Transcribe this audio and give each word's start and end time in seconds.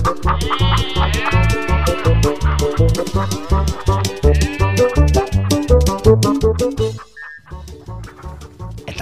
Eta 0.00 0.08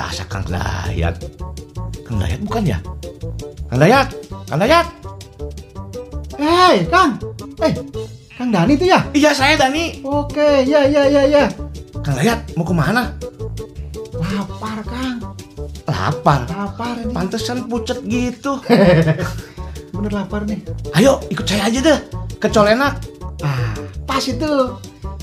asa 0.02 0.26
Kang 0.26 0.42
Dayat. 0.50 1.14
Kang 2.02 2.18
Dayat 2.18 2.42
bukan 2.42 2.62
ya? 2.66 2.82
Kang 3.70 3.78
Dayat, 3.78 4.10
Kang 4.50 4.58
Dayat. 4.58 4.86
Hei, 6.34 6.82
Kang. 6.90 7.14
Eh, 7.62 7.72
Kang 8.34 8.50
Dani 8.50 8.74
itu 8.74 8.90
ya? 8.90 8.98
Iya 9.14 9.30
saya 9.30 9.54
Dani. 9.54 10.02
Oke, 10.02 10.66
ya, 10.66 10.82
ya, 10.82 11.06
ya, 11.06 11.22
ya. 11.30 11.46
Kang 12.02 12.18
Dayat 12.18 12.42
mau 12.58 12.66
ke 12.66 12.74
mana? 12.74 13.14
Lapar, 14.18 14.82
Kang. 14.82 15.22
Lapar. 15.86 16.42
Lapar 16.50 16.94
ini. 17.06 17.14
Pantesan 17.14 17.70
pucet 17.70 18.02
gitu. 18.02 18.58
Bener 19.98 20.12
lapar 20.14 20.46
nih. 20.46 20.62
Ayo 20.94 21.18
ikut 21.26 21.42
saya 21.42 21.66
aja 21.66 21.78
deh 21.82 21.98
ke 22.38 22.46
Colenak. 22.48 23.02
Ah, 23.42 23.74
pas 24.06 24.22
itu. 24.22 24.46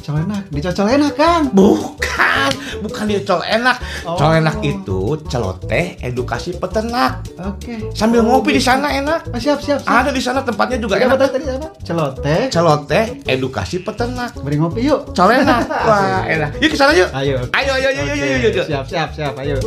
Colenak, 0.06 0.46
dicocol 0.54 0.86
enak, 0.86 1.18
Kang. 1.18 1.50
Bukan, 1.50 2.52
bukan 2.86 3.04
di 3.10 3.26
Colenak. 3.26 3.82
Oh. 4.06 4.14
Colenak 4.14 4.62
itu 4.62 5.18
celoteh 5.26 5.98
edukasi 5.98 6.54
peternak. 6.54 7.26
Oke. 7.42 7.90
Sambil 7.90 8.22
Oh, 8.22 8.38
ngopi 8.38 8.54
di 8.54 8.62
gitu. 8.62 8.70
sana 8.70 8.94
enak. 8.94 9.34
Ah, 9.34 9.42
siap, 9.42 9.66
siap, 9.66 9.82
siap. 9.82 9.90
Ada 9.90 10.14
di 10.14 10.22
sana 10.22 10.46
tempatnya 10.46 10.78
juga 10.78 11.02
apa 11.02 11.18
enak. 11.18 11.34
tadi 11.34 11.46
apa? 11.50 11.68
Celoteh. 11.82 12.42
Celoteh 12.54 13.06
edukasi 13.26 13.82
peternak. 13.82 14.38
Beri 14.46 14.62
ngopi 14.62 14.86
yuk. 14.86 15.10
Colenak. 15.10 15.66
Wah, 15.90 16.22
enak. 16.30 16.62
Yuk 16.62 16.70
ke 16.70 16.78
sana 16.78 16.94
yuk. 16.94 17.10
Ayo. 17.10 17.42
Ayo, 17.50 17.72
ayo, 17.74 17.88
ayo, 17.90 18.02
Oke, 18.06 18.14
ayo, 18.14 18.36
ayo, 18.38 18.50
ayo. 18.54 18.64
Siap, 18.70 18.86
siap, 18.86 19.10
siap. 19.10 19.34
Ayo. 19.42 19.58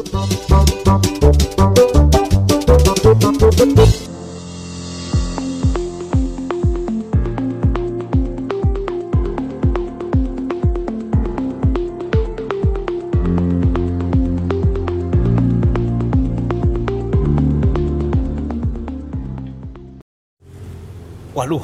Waduh, 21.39 21.63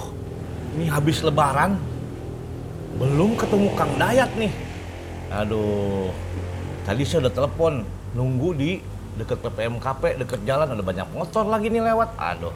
ini 0.72 0.86
habis 0.86 1.18
lebaran. 1.18 1.74
Belum 2.94 3.34
ketemu 3.34 3.74
Kang 3.74 3.90
Dayat 3.98 4.30
nih. 4.38 4.54
Aduh, 5.34 6.14
tadi 6.86 7.02
saya 7.02 7.26
udah 7.26 7.34
telepon. 7.34 7.82
Nunggu 8.14 8.54
di 8.54 8.78
deket 9.18 9.42
PPMKP, 9.42 10.22
deket 10.22 10.46
jalan. 10.46 10.70
Ada 10.70 10.78
banyak 10.78 11.08
motor 11.10 11.42
lagi 11.44 11.66
nih 11.66 11.82
lewat. 11.82 12.14
Aduh. 12.14 12.54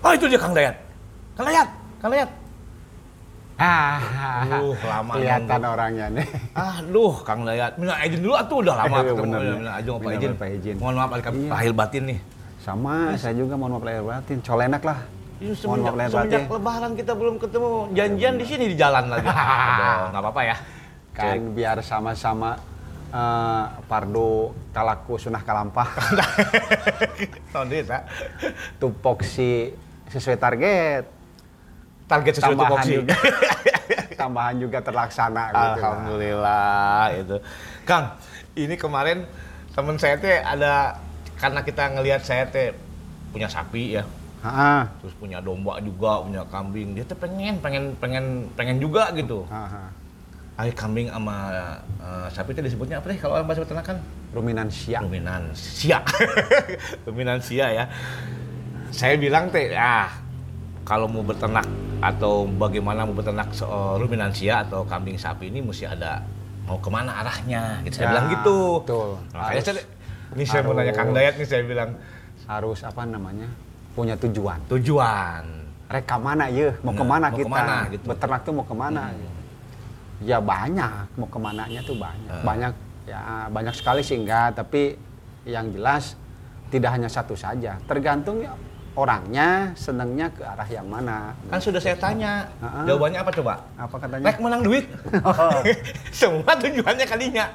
Oh 0.00 0.12
itu 0.12 0.24
dia 0.24 0.40
Kang 0.40 0.56
Dayat. 0.56 0.80
Kang 1.36 1.44
Dayat, 1.44 1.68
Kang 2.00 2.08
Dayat. 2.08 2.30
Ah, 3.54 4.00
Aduh, 4.42 4.74
lama 4.82 5.12
kelihatan 5.14 5.46
nunggu. 5.54 5.74
orangnya 5.76 6.06
nih. 6.10 6.26
Aduh, 6.56 7.14
Kang 7.20 7.44
Dayat. 7.44 7.76
Minta 7.76 8.00
izin 8.00 8.18
dulu 8.18 8.34
atuh 8.34 8.56
udah 8.58 8.74
lama 8.74 8.96
ketemu. 8.98 9.20
bener, 9.20 9.40
Minta 9.44 9.52
bener. 9.52 9.78
izin, 9.78 9.94
Pak 10.00 10.12
izin. 10.16 10.32
Pak 10.34 10.48
izin. 10.50 10.76
Mohon 10.80 10.94
maaf 10.96 11.10
Alika, 11.12 11.30
Iya. 11.30 11.50
lahir 11.52 11.72
batin 11.72 12.02
nih. 12.08 12.18
Sama, 12.58 13.12
saya 13.14 13.36
juga 13.36 13.54
mohon 13.54 13.76
maaf 13.76 13.84
lahir 13.84 14.02
batin. 14.02 14.40
Colenak 14.40 14.80
lah. 14.82 14.98
Mohon 15.42 15.56
semenjak, 15.58 15.94
semenjak 16.14 16.42
lebaran 16.46 16.92
kita 16.94 17.12
belum 17.18 17.34
ketemu. 17.42 17.90
Janjian 17.90 18.34
di 18.38 18.46
sini 18.46 18.64
di 18.70 18.76
jalan 18.78 19.10
lagi. 19.10 19.26
Aduh, 19.34 20.02
nggak 20.14 20.22
apa-apa 20.22 20.42
ya. 20.46 20.56
Kan 21.14 21.54
biar 21.54 21.78
sama-sama 21.82 22.54
eh, 23.10 23.64
pardo 23.90 24.54
kalaku 24.70 25.18
sunah 25.18 25.42
kalampah. 25.42 25.88
Tahun 27.52 27.66
Pak. 27.66 28.02
Tupoksi 28.78 29.74
sesuai 30.10 30.38
target. 30.38 31.04
Target 32.06 32.32
sesuai 32.38 32.54
Tambahan 32.54 32.70
tupoksi. 32.70 32.94
juga. 32.94 33.16
Tambahan 34.20 34.56
juga 34.62 34.78
terlaksana 34.80 35.42
gitu. 35.50 35.58
lah. 35.58 35.74
Alhamdulillah 35.74 37.04
itu. 37.18 37.36
Kang, 37.82 38.14
ini 38.54 38.74
kemarin 38.78 39.26
temen 39.74 39.98
saya 39.98 40.14
teh 40.16 40.38
ada 40.38 41.02
karena 41.34 41.60
kita 41.66 41.90
ngelihat 41.98 42.22
saya 42.22 42.46
teh 42.46 42.70
punya 43.34 43.50
sapi 43.50 43.98
ya, 43.98 44.06
Ha-ha. 44.44 44.84
terus 45.00 45.14
punya 45.14 45.40
domba 45.40 45.80
juga, 45.80 46.20
punya 46.20 46.44
kambing. 46.44 46.92
Dia 46.92 47.02
teh 47.02 47.16
pengen, 47.16 47.56
pengen, 47.58 47.96
pengen, 47.96 48.24
pengen 48.52 48.76
juga 48.76 49.08
gitu. 49.10 49.48
Ha-ha. 49.48 49.88
Ay, 50.54 50.70
kambing 50.70 51.08
sama 51.08 51.50
eh, 51.96 52.26
sapi 52.28 52.52
itu 52.52 52.62
disebutnya 52.62 53.00
apa 53.00 53.08
deh 53.08 53.16
kalau 53.16 53.34
orang 53.34 53.48
bahasa 53.48 53.64
peternakan? 53.64 53.96
Ruminansia. 54.30 55.00
Ruminansia. 55.00 55.98
Ruminansia 57.06 57.66
ya. 57.72 57.84
Saya 58.90 59.16
bilang 59.16 59.50
teh, 59.50 59.72
ah 59.72 60.12
kalau 60.84 61.08
mau 61.08 61.24
beternak 61.24 61.64
atau 61.98 62.44
bagaimana 62.46 63.02
mau 63.02 63.16
beternak 63.16 63.50
se- 63.50 63.64
eh, 63.64 63.94
ruminansia 63.96 64.62
atau 64.62 64.84
kambing 64.84 65.16
sapi 65.16 65.48
ini 65.48 65.58
mesti 65.58 65.88
ada 65.88 66.22
mau 66.64 66.78
ke 66.78 66.86
mana 66.86 67.18
arahnya. 67.18 67.80
Gitu. 67.82 67.96
Saya 67.96 68.04
Ya, 68.04 68.10
bilang 68.12 68.26
gitu. 68.30 68.58
betul. 68.78 69.08
Makanya 69.32 69.48
Harus- 69.50 69.66
saya, 69.66 69.82
ini 70.30 70.44
saya 70.44 70.60
mau 70.62 70.72
nanya 70.72 70.92
Kang. 70.92 71.10
Dayat 71.10 71.34
nih 71.34 71.48
saya 71.48 71.62
bilang 71.64 71.90
Harus 72.44 72.84
apa 72.84 73.02
namanya? 73.02 73.48
Punya 73.94 74.14
tujuan. 74.18 74.58
tujuan. 74.66 75.42
Reka 75.86 76.16
mana 76.18 76.50
ya? 76.50 76.74
Mau 76.82 76.90
Nah, 76.90 76.98
ke 76.98 77.04
mana 77.06 77.26
mau 77.30 77.38
kita? 77.38 77.46
ke 77.46 77.54
mana 77.54 77.76
gitu. 77.88 78.04
Beternak 78.10 78.40
tuh 78.42 78.52
mau 78.52 78.66
ke 78.66 78.74
mana? 78.74 79.02
Ya 80.24 80.38
banyak, 80.40 81.06
mau 81.14 81.28
ke 81.28 81.38
mananya 81.38 81.80
tuh 81.84 81.94
banyak. 81.94 82.30
Eh. 82.32 82.42
Banyak, 82.42 82.72
ya 83.06 83.20
banyak 83.52 83.74
sekali 83.76 84.00
sih 84.00 84.18
enggak, 84.18 84.56
tapi 84.56 84.96
yang 85.44 85.70
jelas 85.70 86.16
tidak 86.72 86.90
hanya 86.96 87.06
satu 87.06 87.36
saja. 87.36 87.76
Tergantung 87.86 88.42
ya 88.42 88.56
orangnya 88.94 89.74
senangnya 89.74 90.30
ke 90.30 90.42
arah 90.42 90.66
yang 90.66 90.86
mana. 90.86 91.34
Kan 91.46 91.60
sudah 91.60 91.78
saya 91.78 91.94
tanya. 91.94 92.46
Ah. 92.58 92.86
Jawabannya 92.86 93.18
apa 93.20 93.30
coba? 93.30 93.54
Apa 93.76 93.96
katanya? 94.00 94.24
Rek 94.26 94.38
menang 94.40 94.62
duit. 94.64 94.84
Semua 96.14 96.52
tujuannya 96.58 97.06
kalinya. 97.06 97.46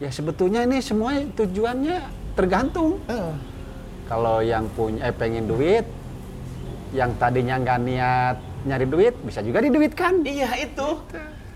Ya 0.00 0.08
sebetulnya 0.08 0.64
ini 0.64 0.80
semua 0.80 1.12
tujuannya 1.36 1.96
tergantung. 2.32 2.96
Eh. 3.04 3.32
Kalau 4.10 4.42
yang 4.42 4.66
punya 4.74 5.06
eh 5.06 5.14
pengen 5.14 5.46
duit, 5.46 5.86
yang 6.90 7.14
tadinya 7.14 7.62
nggak 7.62 7.78
niat 7.86 8.36
nyari 8.66 8.86
duit, 8.90 9.14
bisa 9.22 9.38
juga 9.38 9.62
diduitkan. 9.62 10.26
Iya 10.26 10.50
itu. 10.66 10.98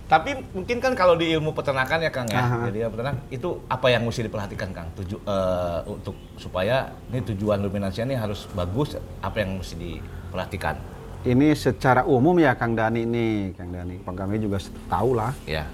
Tapi 0.05 0.37
mungkin 0.55 0.79
kan 0.79 0.93
kalau 0.95 1.17
di 1.17 1.33
ilmu 1.35 1.57
peternakan 1.57 1.99
ya 2.05 2.13
Kang 2.13 2.29
ya, 2.29 2.45
Aha. 2.45 2.69
jadi 2.69 2.79
ya 2.87 2.89
peternak 2.93 3.25
itu 3.33 3.49
apa 3.67 3.89
yang 3.89 4.05
mesti 4.05 4.29
diperhatikan 4.29 4.71
Kang 4.71 4.93
tuju 4.95 5.17
eh, 5.17 5.81
untuk 5.89 6.15
supaya 6.37 6.93
ini 7.09 7.25
tujuan 7.35 7.59
luminansia 7.65 8.05
ini 8.05 8.15
harus 8.15 8.45
bagus, 8.53 9.01
apa 9.25 9.37
yang 9.43 9.59
mesti 9.59 9.75
diperhatikan? 9.75 10.77
Ini 11.25 11.57
secara 11.57 12.05
umum 12.05 12.37
ya 12.37 12.53
Kang 12.53 12.77
Dani 12.77 13.09
nih, 13.09 13.57
Kang 13.57 13.73
Dani, 13.73 13.97
Bang 14.05 14.13
kami 14.13 14.37
juga 14.37 14.61
tahu 14.93 15.17
lah 15.17 15.33
Ya, 15.49 15.65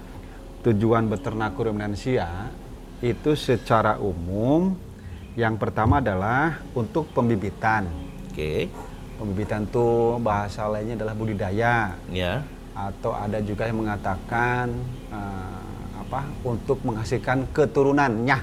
tujuan 0.63 1.11
beternak 1.11 1.59
ruminansia 1.59 2.47
itu 3.03 3.35
secara 3.35 3.99
umum 3.99 4.79
yang 5.33 5.55
pertama 5.55 5.97
adalah 5.97 6.59
untuk 6.73 7.07
pembibitan. 7.09 7.87
oke, 8.27 8.67
Pembibitan 9.15 9.63
itu 9.63 9.87
bahasa 10.19 10.65
lainnya 10.65 10.97
adalah 10.97 11.13
budidaya 11.13 11.93
ya, 12.09 12.41
atau 12.73 13.13
ada 13.13 13.37
juga 13.39 13.69
yang 13.69 13.77
mengatakan 13.79 14.73
eh, 15.07 15.61
apa 15.95 16.25
untuk 16.41 16.81
menghasilkan 16.81 17.45
keturunannya. 17.51 18.37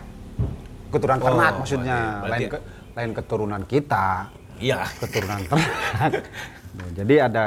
Keturunan 0.88 1.18
Oh, 1.18 1.26
ternak 1.26 1.52
maksudnya, 1.58 1.98
berarti- 2.22 2.30
lain 2.30 2.48
ke- 2.48 2.64
lain 2.94 3.10
keturunan 3.12 3.62
kita. 3.64 4.08
iya, 4.56 4.86
keturunan 4.96 5.40
ternak. 5.44 6.12
Nah, 6.72 6.88
jadi 6.98 7.14
ada 7.26 7.46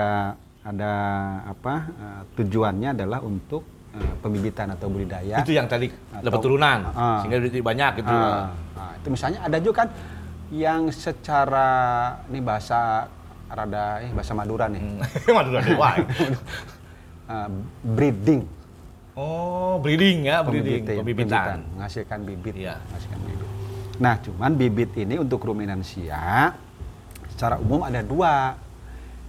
ada 0.62 0.91
apa 1.47 1.73
eh, 1.90 2.22
tujuannya 2.35 2.90
adalah 2.94 3.23
untuk 3.23 3.63
eh, 3.91 4.13
pembibitan 4.18 4.72
atau 4.72 4.88
budidaya. 4.88 5.40
itu 5.40 5.52
yang 5.52 5.66
tadi 5.66 5.91
dapat 6.13 6.31
Atau- 6.31 6.44
turunan, 6.44 6.79
Ah. 6.90 7.19
sehingga 7.19 7.38
duit 7.40 7.56
banyak 7.56 7.91
gitu. 7.97 8.09
Ah, 8.09 8.52
nah, 8.72 8.91
itu 8.96 9.07
misalnya 9.09 9.40
ada 9.41 9.57
juga 9.57 9.75
kan 9.78 9.90
yang 10.50 10.81
secara 10.88 11.69
ini 12.28 12.40
bahasa 12.40 13.08
rada 13.47 13.99
eh 13.99 14.11
bahasa 14.11 14.32
Madura 14.32 14.67
nih. 14.67 14.79
Hmm. 14.79 14.99
Madura 15.38 15.59
Dewa. 15.59 15.90
eh, 17.28 17.49
breeding. 17.96 18.41
Oh, 19.11 19.76
breeding 19.78 20.23
ya, 20.23 20.40
breeding, 20.40 20.88
Pembibitan, 20.88 21.03
pembibitan. 21.03 21.59
menghasilkan 21.76 22.20
bibit, 22.23 22.55
Iya. 22.55 22.79
menghasilkan 22.82 23.20
bibit. 23.22 23.47
Nah, 23.99 24.16
cuman 24.17 24.52
bibit 24.55 24.91
ini 24.96 25.16
untuk 25.16 25.43
ruminansia 25.43 26.55
secara 27.28 27.59
umum 27.59 27.84
ada 27.84 27.99
dua. 28.02 28.55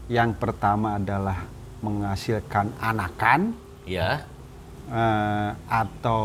Yang 0.06 0.34
pertama 0.36 0.98
adalah 0.98 1.46
menghasilkan 1.78 2.74
anakan 2.76 3.54
Ya, 3.82 4.22
eh, 4.88 5.50
atau 5.68 6.22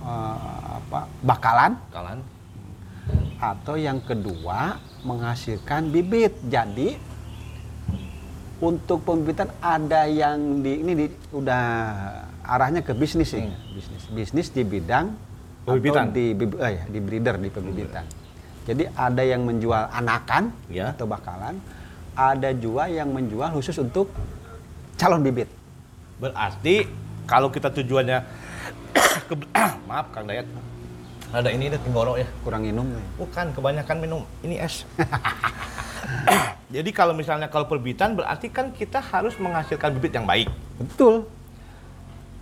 eh, 0.00 0.36
apa 0.78 1.00
bakalan, 1.20 1.72
kalian. 1.90 2.20
atau 3.38 3.78
yang 3.78 4.02
kedua 4.02 4.76
menghasilkan 5.02 5.94
bibit. 5.94 6.34
Jadi 6.44 6.98
untuk 8.58 9.06
pembibitan 9.06 9.54
ada 9.62 10.10
yang 10.10 10.66
di 10.66 10.82
ini 10.82 10.92
di, 10.96 11.06
udah 11.30 11.62
arahnya 12.42 12.82
ke 12.82 12.90
bisnis 12.90 13.30
sih, 13.30 13.46
bisnis 13.70 14.02
bisnis 14.10 14.48
di 14.50 14.66
bidang 14.66 15.14
Pembibitan. 15.62 16.10
atau 16.10 16.16
di 16.16 16.26
bib- 16.34 16.58
eh, 16.58 16.72
ya, 16.74 16.84
di 16.90 16.98
breeder 16.98 17.36
di 17.38 17.48
pembibitan. 17.48 18.04
Jadi 18.66 18.84
ada 18.90 19.22
yang 19.22 19.46
menjual 19.46 19.88
anakan 19.88 20.50
Ya. 20.68 20.90
atau 20.90 21.06
bakalan, 21.06 21.56
ada 22.12 22.50
juga 22.52 22.90
yang 22.90 23.14
menjual 23.14 23.54
khusus 23.54 23.78
untuk 23.78 24.10
calon 24.98 25.22
bibit. 25.22 25.46
Berarti 26.18 26.82
kalau 27.28 27.52
kita 27.52 27.68
tujuannya 27.68 28.18
ke, 29.28 29.34
maaf 29.88 30.08
Kang 30.10 30.24
Dayat. 30.24 30.48
Ada 31.28 31.52
ini 31.52 31.68
deh 31.68 31.76
tenggorok 31.76 32.16
ya. 32.16 32.28
Kurang 32.40 32.64
minum. 32.64 32.88
nih. 32.88 33.04
Bukan, 33.20 33.52
kebanyakan 33.52 33.96
minum. 34.00 34.24
Ini 34.40 34.64
es. 34.64 34.88
Jadi 36.74 36.90
kalau 36.92 37.12
misalnya 37.12 37.52
kalau 37.52 37.68
perbitan 37.68 38.16
berarti 38.16 38.48
kan 38.48 38.72
kita 38.72 39.00
harus 39.00 39.36
menghasilkan 39.36 39.92
bibit 39.96 40.16
yang 40.16 40.24
baik. 40.24 40.48
Betul. 40.80 41.28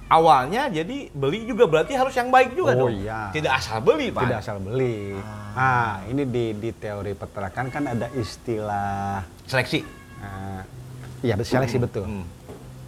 Awalnya 0.06 0.70
jadi 0.70 1.10
beli 1.10 1.50
juga 1.50 1.66
berarti 1.66 1.98
harus 1.98 2.14
yang 2.14 2.30
baik 2.30 2.54
juga 2.54 2.78
Oh, 2.78 2.86
dong. 2.86 2.94
iya. 2.94 3.26
Tidak 3.34 3.50
asal 3.50 3.82
beli, 3.82 4.14
Pak. 4.14 4.22
Tidak 4.22 4.38
asal 4.38 4.62
beli. 4.62 5.18
Nah, 5.18 5.98
ini 6.06 6.22
di, 6.30 6.54
di 6.54 6.70
teori 6.70 7.10
peternakan 7.10 7.66
kan 7.74 7.82
ada 7.90 8.06
istilah 8.14 9.26
Seleksi. 9.50 9.82
Nah, 10.22 10.62
iya 11.26 11.34
seleksi 11.42 11.82
betul. 11.82 12.06
Hmm. 12.06 12.22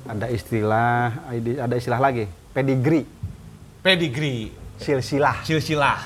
Ada 0.09 0.27
istilah, 0.33 1.29
ada 1.37 1.75
istilah 1.77 2.01
lagi, 2.01 2.25
pedigree, 2.57 3.05
Pedigree, 3.79 4.51
silsilah, 4.81 5.45
silsilah. 5.47 6.01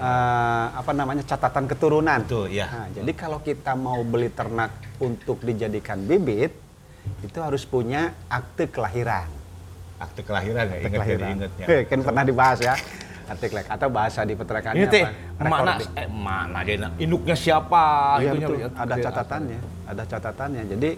Eh, 0.00 0.66
apa 0.80 0.92
namanya 0.96 1.20
catatan 1.20 1.68
keturunan. 1.68 2.24
Betul, 2.24 2.48
ya. 2.48 2.64
Nah, 2.72 2.88
jadi 2.88 3.12
kalau 3.12 3.44
kita 3.44 3.76
mau 3.76 4.00
beli 4.00 4.32
ternak 4.32 4.72
untuk 4.96 5.44
dijadikan 5.44 6.00
bibit, 6.00 6.56
itu 7.20 7.36
harus 7.36 7.68
punya 7.68 8.16
akte 8.32 8.72
kelahiran. 8.72 9.28
Akte 10.00 10.24
kelahiran 10.24 10.64
ya, 10.64 10.76
Akte 10.80 10.88
ingat 10.88 10.96
kelahiran. 10.96 11.20
jadi 11.20 11.36
ingat 11.36 11.52
ya. 11.60 11.66
Eh, 11.68 11.82
kan 11.92 11.98
pernah 12.00 12.24
dibahas 12.24 12.58
ya. 12.64 12.74
Akte 13.28 13.46
kelahiran 13.52 13.72
atau 13.76 13.88
bahasa 13.92 14.20
di 14.24 14.32
peternakannya 14.32 14.80
Ini 14.80 14.86
teh 14.88 15.04
apa? 15.04 15.44
mana 15.44 15.72
eh, 15.76 16.08
mana 16.08 16.58
dia 16.64 16.76
induknya 16.96 17.36
siapa 17.36 17.84
Iya 18.24 18.32
itunya, 18.32 18.46
betul. 18.48 18.56
ya. 18.56 18.68
Ada 18.80 18.94
catatannya, 19.04 19.58
ada 19.84 20.02
catatannya. 20.08 20.62
Jadi 20.64 20.90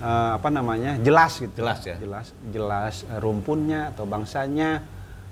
eh, 0.00 0.30
apa 0.34 0.48
namanya 0.48 0.96
jelas 0.98 1.36
gitu. 1.36 1.60
Jelas 1.60 1.80
ya? 1.84 1.96
Jelas, 1.96 2.26
jelas 2.48 2.94
eh, 3.04 3.20
rumpunnya 3.20 3.92
atau 3.92 4.04
bangsanya 4.04 4.80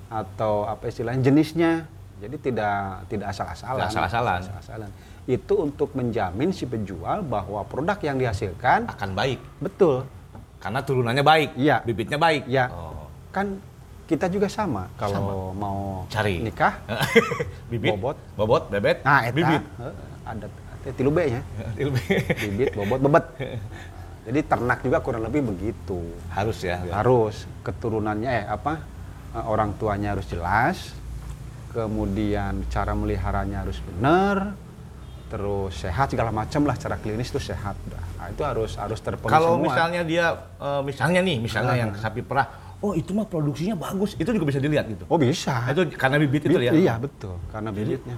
atau 0.08 0.64
apa 0.64 0.88
istilahnya 0.88 1.24
jenisnya. 1.24 1.72
Jadi 2.18 2.36
tidak 2.40 3.06
tidak 3.06 3.26
asal-asalan. 3.30 3.78
Tidak 3.78 3.90
asal-asalan. 3.94 4.40
Asal-asalan. 4.44 4.90
Itu 5.28 5.60
untuk 5.60 5.92
menjamin 5.92 6.50
si 6.50 6.64
penjual 6.64 7.20
bahwa 7.22 7.60
produk 7.62 7.98
yang 8.00 8.16
dihasilkan 8.16 8.88
akan 8.88 9.10
baik 9.12 9.38
betul. 9.60 10.08
karena 10.58 10.80
turunannya 10.82 11.22
baik, 11.22 11.50
Iya. 11.54 11.84
bibitnya 11.84 12.18
baik. 12.18 12.48
Ya, 12.50 12.66
Oh. 12.72 13.06
kan 13.30 13.60
kita 14.08 14.26
juga 14.26 14.48
sama 14.48 14.88
kalau 14.98 15.52
mau 15.54 16.08
Cari. 16.10 16.40
nikah. 16.42 16.80
bibit, 17.70 17.92
Bobot. 17.94 18.16
bobot, 18.34 18.62
bebet, 18.66 19.04
Nah, 19.04 19.20
eta, 19.22 19.36
bibit. 19.36 19.62
ada 20.26 20.46
tilu 20.96 21.12
B 21.12 21.18
nya. 21.28 21.42
bibit, 22.42 22.72
bobot, 22.74 22.98
bebet. 22.98 23.24
Jadi 24.28 24.40
ternak 24.44 24.84
juga 24.84 25.00
kurang 25.00 25.24
lebih 25.24 25.40
begitu. 25.42 26.04
harus 26.28 26.60
ya. 26.60 26.84
Harus 26.92 27.48
keturunannya 27.64 28.28
eh 28.28 28.44
apa 28.44 28.76
eh, 29.32 29.40
orang 29.42 29.72
tuanya 29.74 30.12
harus 30.12 30.28
jelas, 30.28 30.92
kemudian 31.72 32.60
cara 32.68 32.92
meliharanya 32.92 33.64
harus 33.64 33.80
benar, 33.80 34.52
terus 35.28 35.72
sehat 35.76 36.12
segala 36.12 36.28
macam 36.30 36.64
lah 36.64 36.76
cara 36.76 36.96
klinis 36.96 37.28
itu 37.28 37.40
sehat. 37.42 37.72
Nah, 38.18 38.28
itu 38.28 38.42
harus 38.42 38.76
harus 38.76 38.98
terpenuhi 38.98 39.32
Kalau 39.32 39.56
semua. 39.56 39.64
misalnya 39.64 40.00
dia, 40.02 40.26
eh, 40.58 40.82
misalnya 40.82 41.20
nih, 41.20 41.36
misalnya 41.38 41.72
Ah. 41.72 41.80
yang 41.80 41.90
sapi 41.94 42.20
perah, 42.20 42.46
oh 42.78 42.92
itu 42.92 43.12
mah 43.12 43.24
produksinya 43.24 43.74
bagus, 43.74 44.12
itu 44.14 44.28
juga 44.28 44.44
bisa 44.44 44.60
dilihat 44.60 44.88
gitu. 44.88 45.08
Oh 45.08 45.16
bisa. 45.16 45.64
Nah, 45.64 45.72
itu 45.72 45.88
karena 45.94 46.16
bibit 46.18 46.42
itu 46.44 46.58
ya. 46.58 46.72
Iya 46.74 46.94
betul, 46.98 47.40
karena 47.48 47.70
bibitnya. 47.70 48.16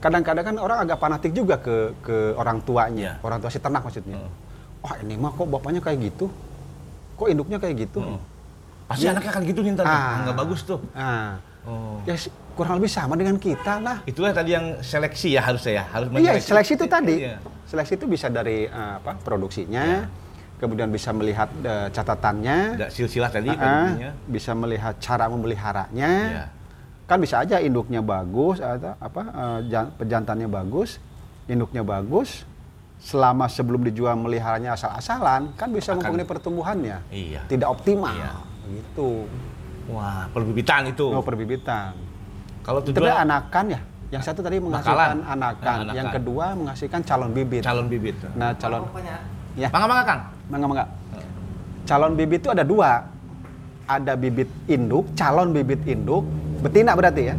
Kadang-kadang 0.00 0.44
kan 0.44 0.56
orang 0.58 0.78
agak 0.80 0.96
fanatik 0.96 1.30
juga 1.30 1.60
ke 1.60 1.92
ke 2.00 2.16
orang 2.34 2.58
tuanya, 2.60 3.20
Iya. 3.20 3.22
orang 3.22 3.38
tua 3.38 3.52
si 3.52 3.60
ternak 3.60 3.84
maksudnya. 3.84 4.16
Wah 4.82 4.94
ini 4.98 5.14
mah 5.14 5.30
kok 5.30 5.46
bapaknya 5.46 5.78
kayak 5.78 5.98
gitu, 6.04 6.26
kok 7.14 7.26
induknya 7.30 7.56
kayak 7.56 7.86
gitu. 7.86 8.02
Pasti 8.84 9.06
anaknya 9.06 9.30
akan 9.30 9.42
gitu 9.46 9.60
nih. 9.62 9.72
Ah. 9.80 10.26
Nggak 10.26 10.36
bagus 10.36 10.60
tuh. 10.62 10.80
Nah, 10.92 11.38
Oh. 11.62 12.02
ya 12.02 12.18
kurang 12.58 12.82
lebih 12.82 12.90
sama 12.90 13.14
dengan 13.14 13.38
kita 13.38 13.78
lah. 13.78 14.02
Itulah 14.02 14.34
tadi 14.34 14.50
yang 14.50 14.82
seleksi 14.82 15.30
ya 15.30 15.46
harusnya 15.46 15.78
ya, 15.78 15.84
harus 15.86 16.06
Iya, 16.10 16.32
seleksi 16.42 16.74
itu 16.74 16.86
tadi. 16.90 17.14
Iya. 17.22 17.38
Seleksi 17.70 17.94
itu 17.94 18.06
bisa 18.10 18.26
dari 18.26 18.66
eh, 18.66 18.92
apa 18.98 19.14
produksinya, 19.16 20.10
kemudian 20.58 20.90
bisa 20.90 21.14
melihat 21.14 21.46
eh, 21.56 21.86
catatannya, 21.88 22.90
silsilah 22.90 23.30
tadi 23.30 23.46
ah, 23.46 23.54
pedigree-nya. 23.54 24.10
bisa 24.26 24.50
melihat 24.52 24.98
cara 24.98 25.30
memeliharanya. 25.30 26.10
Iya. 26.26 26.44
Kan 27.06 27.22
bisa 27.22 27.38
aja 27.38 27.62
induknya 27.62 28.02
bagus 28.02 28.58
atau 28.58 28.98
apa 28.98 29.22
eh, 29.22 29.58
jan- 29.70 29.94
pejantannya 29.94 30.50
bagus, 30.50 30.98
induknya 31.46 31.86
bagus. 31.86 32.42
Selama 33.02 33.50
sebelum 33.50 33.82
dijual 33.82 34.14
meliharanya 34.14 34.78
asal-asalan, 34.78 35.50
kan 35.58 35.68
bisa 35.74 35.90
Akan- 35.90 36.06
mempengaruhi 36.06 36.28
pertumbuhannya. 36.30 36.96
Iya. 37.10 37.42
Tidak 37.50 37.66
optimal. 37.66 38.14
Iya. 38.14 38.32
Gitu. 38.70 39.26
Wah, 39.90 40.30
perbibitan 40.30 40.86
itu. 40.86 41.10
Oh, 41.10 41.18
perbibitan. 41.18 41.98
Kalau 42.62 42.78
tujuan 42.78 43.02
kan 43.10 43.26
anakan 43.26 43.64
ya. 43.74 43.80
Yang 44.12 44.22
satu 44.28 44.44
tadi 44.44 44.60
menghasilkan 44.62 45.24
anakan, 45.24 45.76
Anakan. 45.82 45.94
yang 45.96 46.08
kedua 46.12 46.46
menghasilkan 46.54 47.00
calon 47.02 47.32
bibit. 47.34 47.64
calon 47.64 47.86
bibit. 47.88 48.14
Nah, 48.36 48.52
calon 48.54 48.84
ya, 49.56 49.72
Mangga 49.72 49.86
mangga 49.88 50.04
Kang. 50.04 50.20
mangga 50.52 50.66
mangga. 50.68 50.84
Calon 51.88 52.12
bibit 52.14 52.38
itu 52.44 52.50
ada 52.52 52.62
dua. 52.62 53.02
Ada 53.82 54.14
bibit 54.14 54.46
induk, 54.70 55.10
calon 55.18 55.50
bibit 55.50 55.82
induk, 55.88 56.22
betina 56.62 56.94
berarti 56.94 57.34
ya. 57.34 57.36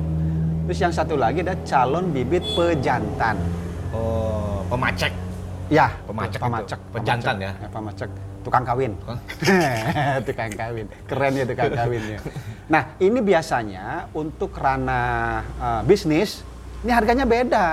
Terus 0.68 0.80
yang 0.81 0.92
satu 0.92 1.15
lagi 1.15 1.39
ada 1.39 1.56
calon 1.63 2.12
bibit 2.12 2.44
pejantan. 2.51 3.39
Oh, 3.95 4.60
pemacek. 4.68 5.23
Ya, 5.68 5.88
Pemacek 6.04 6.38
itu. 6.38 6.44
pemacek, 6.44 6.80
Pejantan 6.92 7.36
pemacek. 7.36 7.63
ya? 7.63 7.69
pemacek. 7.69 8.10
Tukang 8.44 8.63
kawin. 8.63 8.92
Tukang? 9.00 9.19
tukang 10.27 10.51
kawin. 10.51 10.86
Keren 11.07 11.33
ya 11.33 11.45
tukang 11.45 11.71
kawinnya. 11.71 12.19
Nah, 12.68 12.83
ini 12.98 13.19
biasanya 13.19 13.86
untuk 14.12 14.51
ranah 14.54 15.39
eh, 15.56 15.81
bisnis, 15.83 16.44
ini 16.81 16.92
harganya 16.92 17.24
beda. 17.24 17.68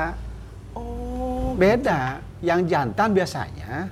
Oh, 0.73 1.53
Beda. 1.53 2.23
Yang 2.41 2.61
jantan 2.69 3.13
biasanya 3.13 3.91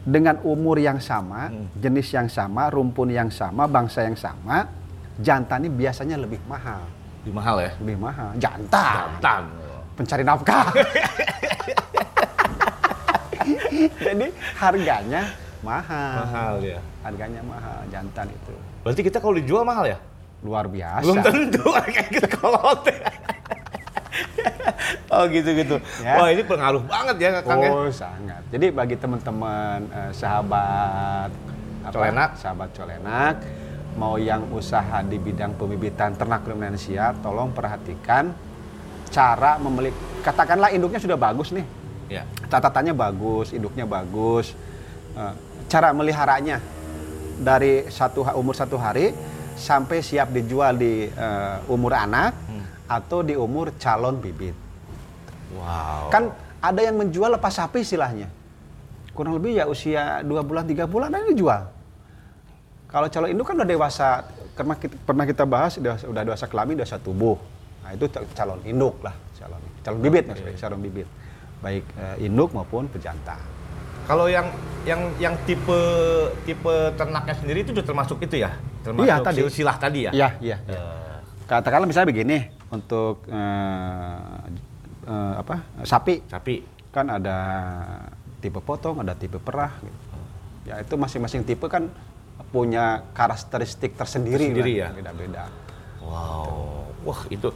dengan 0.00 0.36
umur 0.42 0.76
yang 0.76 0.98
sama, 0.98 1.48
Hmm. 1.48 1.64
jenis 1.74 2.10
yang 2.10 2.28
sama, 2.28 2.68
rumpun 2.68 3.08
yang 3.08 3.30
sama, 3.30 3.64
bangsa 3.64 4.04
yang 4.04 4.18
sama, 4.18 4.68
jantan 5.16 5.64
ini 5.64 5.70
biasanya 5.70 6.18
lebih 6.18 6.42
mahal. 6.44 6.82
lebih 7.20 7.36
mahal 7.36 7.56
ya. 7.60 7.70
Lebih 7.78 7.96
mahal. 7.96 8.28
Jantan. 8.34 8.92
Jantan. 8.96 9.42
Pencari 9.94 10.24
nafkah. 10.24 10.66
Jadi 14.06 14.26
harganya 14.56 15.22
mahal. 15.60 16.16
Mahal 16.24 16.54
ya. 16.64 16.80
Harganya 17.04 17.42
mahal 17.44 17.80
jantan 17.88 18.26
itu. 18.28 18.52
Berarti 18.84 19.00
kita 19.04 19.18
kalau 19.20 19.34
dijual 19.36 19.64
mahal 19.64 19.88
ya? 19.88 19.98
Luar 20.40 20.68
biasa. 20.68 21.04
Belum 21.04 21.20
tentu 21.20 21.64
kayak 21.76 22.08
gitu 22.12 22.28
kolot. 22.40 22.80
oh 25.12 25.24
gitu-gitu. 25.28 25.76
Ya. 26.02 26.14
Wah 26.18 26.28
ini 26.32 26.42
pengaruh 26.42 26.82
banget 26.84 27.16
ya 27.20 27.28
Kang 27.44 27.60
ya. 27.60 27.70
Oh 27.70 27.90
sangat. 27.92 28.42
Jadi 28.50 28.66
bagi 28.72 28.96
teman-teman 28.96 29.84
eh, 29.90 30.12
sahabat 30.16 31.30
apa, 31.80 31.92
Colenak. 31.96 32.30
sahabat 32.36 32.68
colenak, 32.76 33.34
mau 33.96 34.20
yang 34.20 34.44
usaha 34.52 35.00
di 35.00 35.16
bidang 35.16 35.56
pembibitan 35.56 36.12
ternak 36.12 36.44
ruminansia, 36.44 37.16
tolong 37.24 37.52
perhatikan 37.56 38.36
cara 39.08 39.56
membeli. 39.56 39.90
Katakanlah 40.20 40.70
induknya 40.76 41.00
sudah 41.00 41.16
bagus 41.16 41.50
nih, 41.56 41.64
Ya. 42.10 42.26
catatannya 42.50 42.90
bagus, 42.90 43.54
induknya 43.54 43.86
bagus, 43.86 44.58
eh, 45.14 45.34
cara 45.70 45.94
meliharanya 45.94 46.58
dari 47.38 47.86
satu 47.86 48.26
umur 48.34 48.52
satu 48.52 48.74
hari 48.74 49.14
sampai 49.54 50.02
siap 50.02 50.34
dijual 50.34 50.74
di 50.74 51.06
eh, 51.06 51.56
umur 51.70 51.94
anak 51.94 52.34
Hmm. 52.50 52.66
atau 52.90 53.22
di 53.22 53.38
umur 53.38 53.70
calon 53.78 54.18
bibit. 54.18 54.58
Wow. 55.54 56.10
Kan 56.10 56.34
ada 56.58 56.80
yang 56.82 56.98
menjual 56.98 57.30
lepas 57.30 57.54
sapi 57.54 57.80
istilahnya. 57.80 58.26
Kurang 59.14 59.38
lebih 59.38 59.58
ya 59.58 59.70
usia 59.70 60.22
dua 60.22 60.42
bulan 60.42 60.66
tiga 60.66 60.90
bulan 60.90 61.14
yang 61.14 61.30
dijual. 61.30 61.70
Kalau 62.90 63.06
calon 63.06 63.30
induk 63.30 63.46
kan 63.46 63.54
udah 63.54 63.68
dewasa, 63.68 64.26
karena 64.58 64.74
kita, 64.74 64.94
pernah 65.06 65.22
kita 65.22 65.46
bahas 65.46 65.78
udah, 65.78 65.94
dewasa 66.26 66.50
kelamin, 66.50 66.74
dewasa 66.82 66.98
tubuh. 66.98 67.38
Nah 67.86 67.94
itu 67.94 68.10
ca- 68.10 68.26
calon 68.34 68.58
induk 68.66 68.98
lah, 68.98 69.14
calon 69.38 69.62
calon 69.86 69.98
bibit 70.02 70.26
maksudnya, 70.26 70.58
calon 70.58 70.82
bibit. 70.82 71.06
Baik 71.60 71.84
eh, 71.94 72.24
induk 72.24 72.50
maupun 72.52 72.88
pejantan. 72.88 73.38
Kalau 74.08 74.26
yang 74.26 74.48
yang 74.82 75.00
yang 75.20 75.34
tipe 75.44 75.80
tipe 76.42 76.74
ternaknya 76.96 77.36
sendiri 77.36 77.62
itu 77.62 77.70
sudah 77.70 77.86
termasuk 77.86 78.18
itu 78.20 78.40
ya? 78.40 78.50
Termasuk 78.80 79.06
Iya, 79.06 79.16
tadi. 79.20 79.38
silsilah 79.38 79.76
tadi 79.76 79.98
ya? 80.08 80.10
Iya, 80.10 80.28
iya. 80.40 80.56
iya. 80.66 80.74
Eh, 80.74 81.18
Katakanlah 81.44 81.84
misalnya 81.84 82.08
begini, 82.08 82.38
untuk 82.70 83.26
eh, 83.26 84.38
eh, 85.04 85.34
apa 85.36 85.62
sapi 85.82 86.22
sapi. 86.26 86.62
kan 86.90 87.06
ada 87.06 87.38
tipe 88.42 88.58
potong, 88.58 88.98
ada 88.98 89.14
tipe 89.14 89.38
perah. 89.38 89.70
Gitu. 89.78 89.98
Ya 90.66 90.82
itu 90.82 90.94
masing-masing 90.94 91.46
tipe 91.46 91.62
kan 91.66 91.86
punya 92.50 93.06
karakteristik 93.14 93.94
tersendiri, 93.94 94.50
Tersendiri 94.50 94.74
lah, 94.82 94.90
ya? 94.90 94.96
beda-beda. 94.98 95.44
Wow. 96.02 96.90
Wah 97.06 97.20
itu 97.30 97.46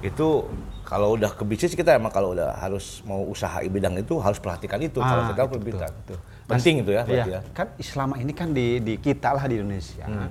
Itu 0.00 0.48
kalau 0.82 1.14
udah 1.14 1.30
ke 1.30 1.44
bisnis 1.44 1.72
kita 1.72 1.94
emang 1.94 2.08
kalau 2.08 2.32
udah 2.32 2.56
harus 2.56 3.04
mau 3.04 3.20
usaha 3.22 3.60
bidang 3.62 3.94
itu 3.96 4.16
harus 4.16 4.36
perhatikan 4.36 4.80
itu 4.80 4.98
kalau 4.98 5.22
Ah, 5.22 5.28
kita 5.28 5.42
itu, 5.44 5.52
perbitan. 5.52 5.90
betul, 5.92 6.16
betul. 6.16 6.18
Penting 6.48 6.74
itu 6.82 6.90
ya 6.90 7.02
berarti 7.04 7.30
Iya, 7.30 7.38
ya. 7.38 7.40
kan 7.52 7.66
selama 7.78 8.14
ini 8.16 8.32
kan 8.32 8.48
di, 8.50 8.66
di 8.78 8.94
kita 8.96 9.28
lah 9.30 9.44
di 9.44 9.54
Indonesia. 9.54 10.02
Hmm. 10.02 10.30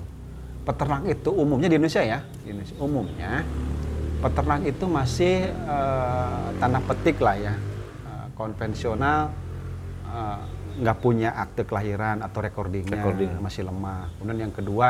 Peternak 0.60 1.02
itu 1.08 1.30
umumnya 1.32 1.66
di 1.66 1.76
Indonesia 1.76 2.02
ya, 2.02 2.18
di 2.44 2.48
Indonesia 2.50 2.76
umumnya 2.78 3.32
peternak 4.20 4.60
itu 4.62 4.84
masih 4.84 5.48
eh, 5.48 6.44
tanda 6.58 6.80
petik 6.82 7.16
lah 7.18 7.36
ya 7.36 7.54
eh, 8.04 8.26
konvensional 8.34 9.32
eh, 10.04 10.38
nggak 10.76 10.98
punya 10.98 11.32
akte 11.34 11.64
kelahiran 11.64 12.20
atau 12.20 12.38
recordingnya 12.38 13.00
Recording. 13.00 13.32
masih 13.38 13.64
lemah. 13.64 14.12
Kemudian 14.14 14.38
yang 14.44 14.54
kedua 14.54 14.88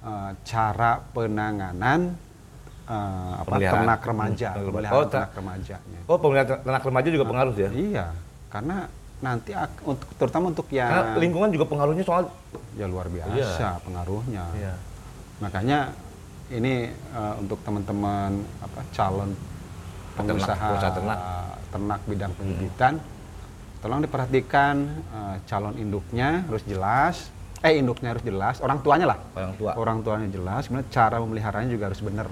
eh, 0.00 0.30
cara 0.42 1.04
penanganan 1.04 2.16
eh, 2.86 3.32
apa 3.36 3.44
Pemeliharaan. 3.48 3.74
ternak 3.82 4.00
remaja, 4.02 4.48
Hmm, 4.48 4.62
oh, 4.88 5.02
ter- 5.02 5.10
ternak 5.12 5.32
remajanya. 5.34 6.00
Oh, 6.06 6.16
pemeliharaan 6.16 6.60
ternak 6.62 6.82
remaja 6.82 7.08
juga 7.10 7.24
pengaruh 7.24 7.54
ya? 7.56 7.70
Iya, 7.70 8.06
karena 8.48 8.76
nanti 9.16 9.50
untuk 9.82 10.08
terutama 10.14 10.44
untuk 10.50 10.68
yang 10.70 10.86
Karena 10.86 11.16
lingkungan 11.16 11.48
juga 11.48 11.64
pengaruhnya 11.64 12.04
soal 12.04 12.28
ya 12.74 12.84
luar 12.84 13.08
biasa 13.08 13.34
Iya. 13.34 13.70
pengaruhnya. 13.80 14.44
Iya. 14.54 14.74
Makanya 15.38 15.78
ini 16.48 16.74
eh, 16.92 17.34
untuk 17.36 17.58
teman-teman 17.60 18.30
apa 18.60 18.80
calon 18.90 19.34
pengusaha 20.14 20.54
pengusaha 20.54 20.92
ternak. 20.92 21.18
ternak 21.66 22.00
bidang 22.06 22.32
pembibitan, 22.32 22.92
tolong 23.78 24.00
diperhatikan 24.00 24.76
eh, 25.10 25.36
calon 25.44 25.74
induknya 25.74 26.44
harus 26.44 26.62
jelas, 26.62 27.28
eh 27.60 27.74
induknya 27.74 28.12
harus 28.12 28.22
jelas, 28.22 28.60
orang 28.60 28.78
tuanya 28.78 29.06
lah, 29.06 29.18
orang 29.34 29.52
tua. 29.54 29.72
orang 29.74 29.98
tuanya 30.00 30.28
jelas, 30.30 30.68
kemudian 30.68 30.88
cara 30.88 31.16
memeliharanya 31.18 31.68
juga 31.68 31.88
harus 31.88 32.00
benar. 32.00 32.28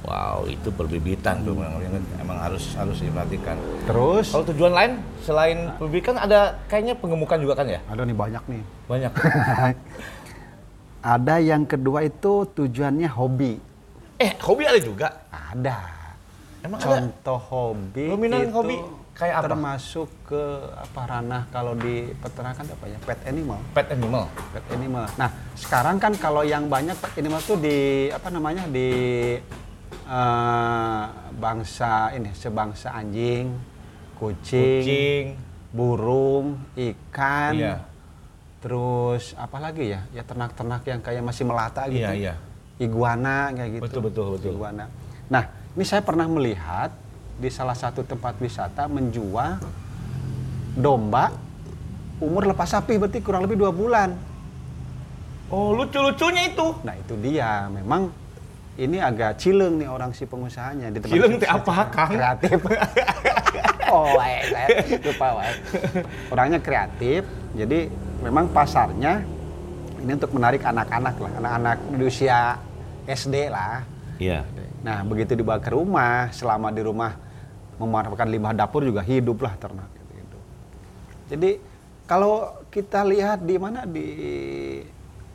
Wow, 0.00 0.48
itu 0.48 0.72
perbibitan 0.72 1.44
tuh 1.44 1.52
memang, 1.52 1.76
emang 2.16 2.38
harus 2.40 2.72
harus 2.72 2.98
diperhatikan. 2.98 3.60
Terus 3.84 4.32
Kalau 4.32 4.48
tujuan 4.48 4.72
lain 4.72 4.92
selain 5.20 5.70
perbibitan 5.76 6.16
ada 6.16 6.56
kayaknya 6.66 6.96
pengemukan 6.96 7.36
juga 7.36 7.54
kan 7.54 7.68
ya? 7.68 7.84
ada 7.84 8.02
nih 8.02 8.16
banyak 8.16 8.42
nih. 8.48 8.62
Banyak. 8.88 9.12
ada 11.16 11.34
yang 11.36 11.62
kedua 11.64 12.02
itu 12.02 12.44
tujuannya 12.46 13.08
hobi. 13.08 13.60
eh, 14.16 14.32
hobi 14.40 14.62
ada 14.64 14.80
juga. 14.80 15.08
Ada. 15.28 15.76
Emang 16.60 16.80
ada? 16.80 16.88
Contoh 17.00 17.40
hobi 17.40 18.04
Dominan 18.08 18.38
itu 18.44 18.52
hobi 18.52 18.76
kayak 19.10 19.36
apa? 19.36 19.44
termasuk 19.48 20.08
ke 20.24 20.42
apa 20.72 21.00
ranah 21.04 21.42
kalau 21.48 21.72
di 21.72 22.08
peternakan 22.16 22.64
apa 22.68 22.84
ya 22.88 22.98
pet 23.04 23.20
animal 23.28 23.60
Pet 23.72 23.88
animal. 23.92 24.24
pet 24.48 24.64
animal 24.72 25.04
nah 25.16 25.28
sekarang 25.56 25.96
kan 25.96 26.12
kalau 26.16 26.40
yang 26.40 26.68
banyak 26.68 26.96
pet 26.96 27.20
animal 27.20 27.40
tuh 27.44 27.60
di 27.60 28.08
apa 28.08 28.28
namanya 28.32 28.64
di 28.64 28.88
eh, 29.90 31.04
bangsa 31.34 31.92
ini 32.12 32.30
sebangsa 32.32 32.92
anjing 32.92 33.50
kucing, 34.16 34.82
Kucing. 34.82 35.24
burung 35.70 36.60
ikan 36.74 37.52
Iya. 37.54 37.76
terus 38.60 39.32
apa 39.34 39.56
lagi 39.56 39.88
ya 39.88 40.04
ya 40.10 40.20
ternak-ternak 40.20 40.82
yang 40.84 41.00
kayak 41.00 41.22
masih 41.22 41.44
melata 41.44 41.86
gitu 41.86 42.04
Iya, 42.04 42.12
iya. 42.12 42.34
iguana 42.76 43.48
kayak 43.50 43.70
gitu 43.74 43.82
Betul, 43.88 44.02
betul, 44.04 44.26
betul. 44.36 44.52
iguana 44.52 44.84
nah 45.26 45.48
ini 45.72 45.84
saya 45.84 46.02
pernah 46.02 46.26
melihat 46.26 46.92
di 47.40 47.48
salah 47.48 47.72
satu 47.72 48.04
tempat 48.04 48.36
wisata 48.36 48.84
menjual 48.84 49.56
domba 50.74 51.32
umur 52.20 52.44
lepas 52.44 52.68
sapi 52.68 53.00
berarti 53.00 53.18
kurang 53.20 53.44
lebih 53.44 53.56
dua 53.56 53.72
bulan 53.72 54.12
Oh, 55.50 55.74
lucu-lucunya 55.74 56.46
itu. 56.46 56.78
nah 56.86 56.94
itu 56.94 57.18
dia 57.18 57.66
memang 57.66 58.06
ini 58.80 58.96
agak 58.96 59.36
cileng 59.36 59.76
nih 59.76 59.88
orang 59.92 60.16
si 60.16 60.24
pengusahanya 60.24 60.88
di 60.88 60.98
tempat 61.04 61.12
Cileng 61.12 61.34
teh 61.36 61.50
apa, 61.50 61.74
Kang? 61.92 62.10
kreatif 62.16 62.58
oh 63.92 64.06
wae, 64.16 64.40
saya 64.48 64.66
lupa 65.04 65.28
wae. 65.36 65.52
orangnya 66.32 66.58
kreatif 66.58 67.22
jadi 67.52 67.92
memang 68.24 68.48
pasarnya 68.48 69.20
ini 70.00 70.12
untuk 70.16 70.32
menarik 70.32 70.64
anak-anak 70.64 71.14
lah 71.20 71.32
anak-anak 71.36 71.76
di 71.92 72.04
usia 72.08 72.56
SD 73.04 73.52
lah 73.52 73.84
Iya. 74.16 74.44
nah 74.80 75.00
begitu 75.00 75.32
dibawa 75.32 75.60
ke 75.60 75.72
rumah 75.72 76.28
selama 76.32 76.68
di 76.68 76.80
rumah 76.80 77.16
memanfaatkan 77.76 78.28
limbah 78.28 78.52
dapur 78.52 78.84
juga 78.84 79.00
hidup 79.00 79.40
lah 79.40 79.56
ternak 79.56 79.88
gitu, 79.92 80.12
gitu. 80.16 80.38
jadi 81.32 81.50
kalau 82.04 82.64
kita 82.68 83.00
lihat 83.04 83.40
di 83.40 83.56
mana 83.56 83.84
di 83.84 84.08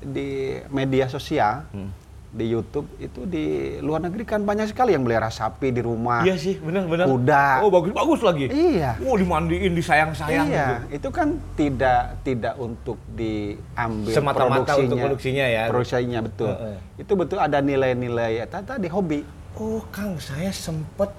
di 0.01 0.29
media 0.69 1.05
sosial 1.05 1.65
Hmm. 1.73 1.89
Di 2.35 2.51
YouTube 2.51 2.83
itu 2.99 3.23
di 3.23 3.45
luar 3.79 4.03
negeri 4.03 4.27
kan 4.27 4.43
banyak 4.43 4.75
sekali 4.75 4.91
yang 4.91 5.07
melihara 5.07 5.31
sapi 5.31 5.71
di 5.71 5.79
rumah 5.79 6.19
Iya 6.27 6.35
sih, 6.35 6.59
benar-benar. 6.59 7.07
Kuda. 7.07 7.63
Oh, 7.63 7.71
bagus-bagus 7.71 8.19
lagi. 8.27 8.45
Iya. 8.51 8.99
Oh, 9.07 9.15
dimandiin, 9.15 9.71
disayang-sayang 9.71 10.47
iya, 10.51 10.83
gitu. 10.83 10.99
itu 10.99 11.09
kan 11.15 11.27
tidak 11.55 12.19
tidak 12.27 12.53
untuk 12.59 12.99
diambil 13.15 14.11
Semata-mata 14.11 14.75
untuk 14.75 14.99
produksinya. 14.99 15.03
produksinya 15.07 15.45
ya. 15.47 15.63
Produksinya 15.71 16.19
betul. 16.27 16.51
Heeh. 16.51 16.77
Itu 16.99 17.13
betul 17.15 17.39
ada 17.39 17.63
nilai-nilai 17.63 18.43
ya, 18.43 18.45
tadi 18.51 18.91
hobi. 18.91 19.23
Oh, 19.55 19.79
Kang, 19.87 20.19
saya 20.19 20.51
sempat 20.51 21.15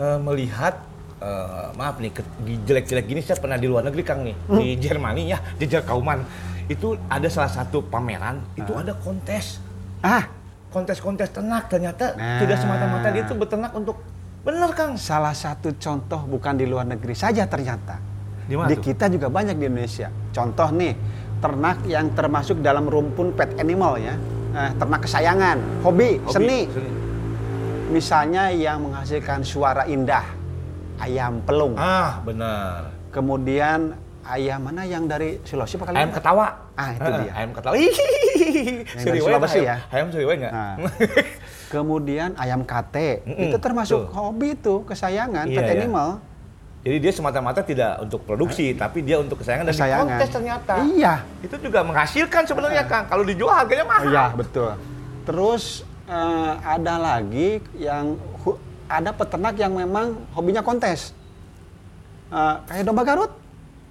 eh, 0.00 0.16
melihat 0.16 0.80
eh, 1.20 1.68
maaf 1.76 2.00
nih, 2.00 2.08
di 2.40 2.56
jelek-jelek 2.64 3.04
gini 3.04 3.20
saya 3.20 3.36
pernah 3.36 3.60
di 3.60 3.68
luar 3.68 3.84
negeri, 3.84 4.00
Kang 4.00 4.24
nih, 4.24 4.36
Hmm. 4.48 4.64
di 4.64 4.80
Jermani 4.80 5.28
ya, 5.28 5.44
di 5.60 5.68
Kauman. 5.68 6.24
Itu 6.72 6.96
ada 7.12 7.28
salah 7.28 7.52
satu 7.52 7.84
pameran, 7.84 8.40
itu 8.56 8.72
ada 8.72 8.96
kontes. 8.96 9.60
Ah, 10.00 10.37
Kontes-kontes 10.68 11.28
ternak 11.30 11.66
ternyata 11.66 12.12
Nah. 12.12 12.38
tidak 12.38 12.58
semata-mata 12.58 13.08
dia 13.08 13.24
itu 13.24 13.32
beternak 13.32 13.72
untuk 13.72 14.04
bener, 14.38 14.68
Kang. 14.72 14.94
salah 14.94 15.32
satu 15.32 15.72
contoh 15.74 16.24
bukan 16.26 16.54
di 16.54 16.64
luar 16.64 16.84
negeri 16.84 17.12
saja 17.12 17.44
ternyata. 17.44 17.96
Di 18.44 18.52
mana 18.52 18.68
Di 18.68 18.76
tuh? 18.76 18.84
kita 18.86 19.08
juga 19.08 19.28
banyak 19.28 19.54
di 19.54 19.64
Indonesia. 19.64 20.08
Contoh 20.28 20.68
nih, 20.70 20.92
ternak 21.38 21.84
yang 21.84 22.12
termasuk 22.12 22.60
dalam 22.60 22.84
rumpun 22.84 23.32
pet 23.32 23.56
animal 23.56 23.96
ya. 23.96 24.16
Eh, 24.50 24.70
ternak 24.74 25.04
kesayangan, 25.04 25.56
hobi, 25.80 26.16
Hobi, 26.18 26.32
seni. 26.32 26.60
Misalnya 27.88 28.48
yang 28.48 28.84
menghasilkan 28.84 29.40
suara 29.42 29.84
indah, 29.84 30.24
ayam 30.98 31.40
pelung. 31.40 31.72
Ah, 31.74 32.20
benar. 32.20 32.92
Kemudian 33.08 33.96
ayam 34.22 34.60
mana 34.60 34.84
yang 34.84 35.04
dari 35.04 35.40
Sulawesi 35.40 35.76
apa 35.76 35.88
Ayam 35.90 36.12
ketawa. 36.12 36.46
Ah, 36.72 36.92
itu 36.92 37.04
Eh, 37.06 37.16
dia. 37.18 37.32
Ayam 37.34 37.50
ketawa. 37.50 37.72
Dari 38.60 39.00
Suriway 39.00 39.24
Sulawesi 39.28 39.56
ayam- 39.56 39.66
ya? 39.66 39.76
Ayam 39.88 40.06
suriway 40.08 40.36
nggak? 40.36 40.52
Nah, 40.52 40.74
kemudian 41.74 42.30
ayam 42.34 42.62
kate, 42.62 43.22
Mm-mm, 43.22 43.44
itu 43.44 43.56
termasuk 43.58 44.00
betul. 44.02 44.14
hobi 44.14 44.50
tuh, 44.54 44.78
kesayangan, 44.84 45.44
Iya, 45.44 45.56
pet 45.56 45.64
iya. 45.64 45.74
animal. 45.78 46.08
Jadi 46.78 46.96
dia 46.98 47.12
semata-mata 47.12 47.60
tidak 47.60 48.00
untuk 48.00 48.22
produksi, 48.22 48.72
tapi 48.72 49.02
dia 49.02 49.18
untuk 49.18 49.36
kesayangan 49.36 49.66
dan 49.66 49.74
Kesayangan. 49.74 50.06
kontes 50.08 50.30
ternyata. 50.30 50.74
Iya. 50.86 51.14
Itu 51.40 51.56
juga 51.58 51.82
menghasilkan 51.82 52.42
sebenarnya 52.44 52.82
Kang. 52.84 53.04
Kalau 53.04 53.22
dijual 53.22 53.52
harganya 53.52 53.84
mahal. 53.84 54.06
Iya, 54.06 54.24
betul. 54.32 54.70
Terus 55.22 55.64
eh, 56.06 56.52
ada 56.56 56.94
lagi 56.96 57.48
yang 57.76 58.16
ada 58.88 59.10
peternak 59.10 59.54
yang 59.54 59.74
memang 59.74 60.16
hobinya 60.32 60.62
kontes. 60.62 61.12
Eh, 62.30 62.54
kayak 62.64 62.84
domba 62.84 63.02
Garut. 63.02 63.32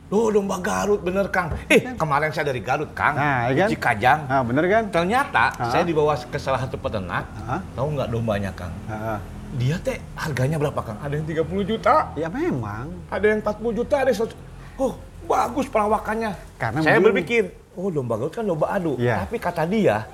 Loh, 0.07 0.31
domba 0.31 0.55
Garut 0.57 1.03
bener 1.03 1.27
Kang. 1.27 1.51
Eh, 1.67 1.83
kemarin 1.93 2.31
saya 2.31 2.47
dari 2.47 2.63
Garut 2.63 2.87
Kang. 2.93 3.11
Nah, 3.13 3.51
iya 3.51 3.67
kan? 3.67 3.69
Cikajang. 3.69 4.19
Nah, 4.23 4.39
bener 4.41 4.63
kan? 4.65 4.83
Ternyata 4.87 5.51
Ah. 5.53 5.67
saya 5.67 5.83
dibawa 5.83 6.15
ke 6.15 6.37
salah 6.37 6.63
satu 6.63 6.79
peternak. 6.79 7.27
Ah. 7.37 7.59
Tahu 7.75 7.87
nggak 7.91 8.07
dombanya 8.07 8.55
Kang? 8.55 8.71
Heeh. 8.87 9.19
Dia 9.57 9.75
teh 9.77 9.99
harganya 10.15 10.55
berapa 10.55 10.79
Kang? 10.81 10.95
Ada 10.97 11.11
yang 11.13 11.27
30 11.27 11.63
juta, 11.65 12.15
ya 12.15 12.27
memang. 12.27 12.87
ada 13.07 13.25
yang 13.25 13.39
40 13.41 13.71
juta, 13.73 13.95
ada 13.97 14.07
yang 14.07 14.19
100. 14.21 14.35
Oh, 14.77 14.95
bagus 15.25 15.67
perawakannya. 15.67 16.31
Karena 16.55 16.79
saya 16.79 16.97
mungkin- 16.97 17.07
berpikir, 17.11 17.43
oh 17.75 17.91
domba 17.91 18.15
Garut 18.15 18.31
kan 18.31 18.47
domba 18.47 18.71
adu. 18.71 18.95
Iya. 18.95 19.27
Tapi 19.27 19.35
kata 19.37 19.67
dia, 19.67 20.07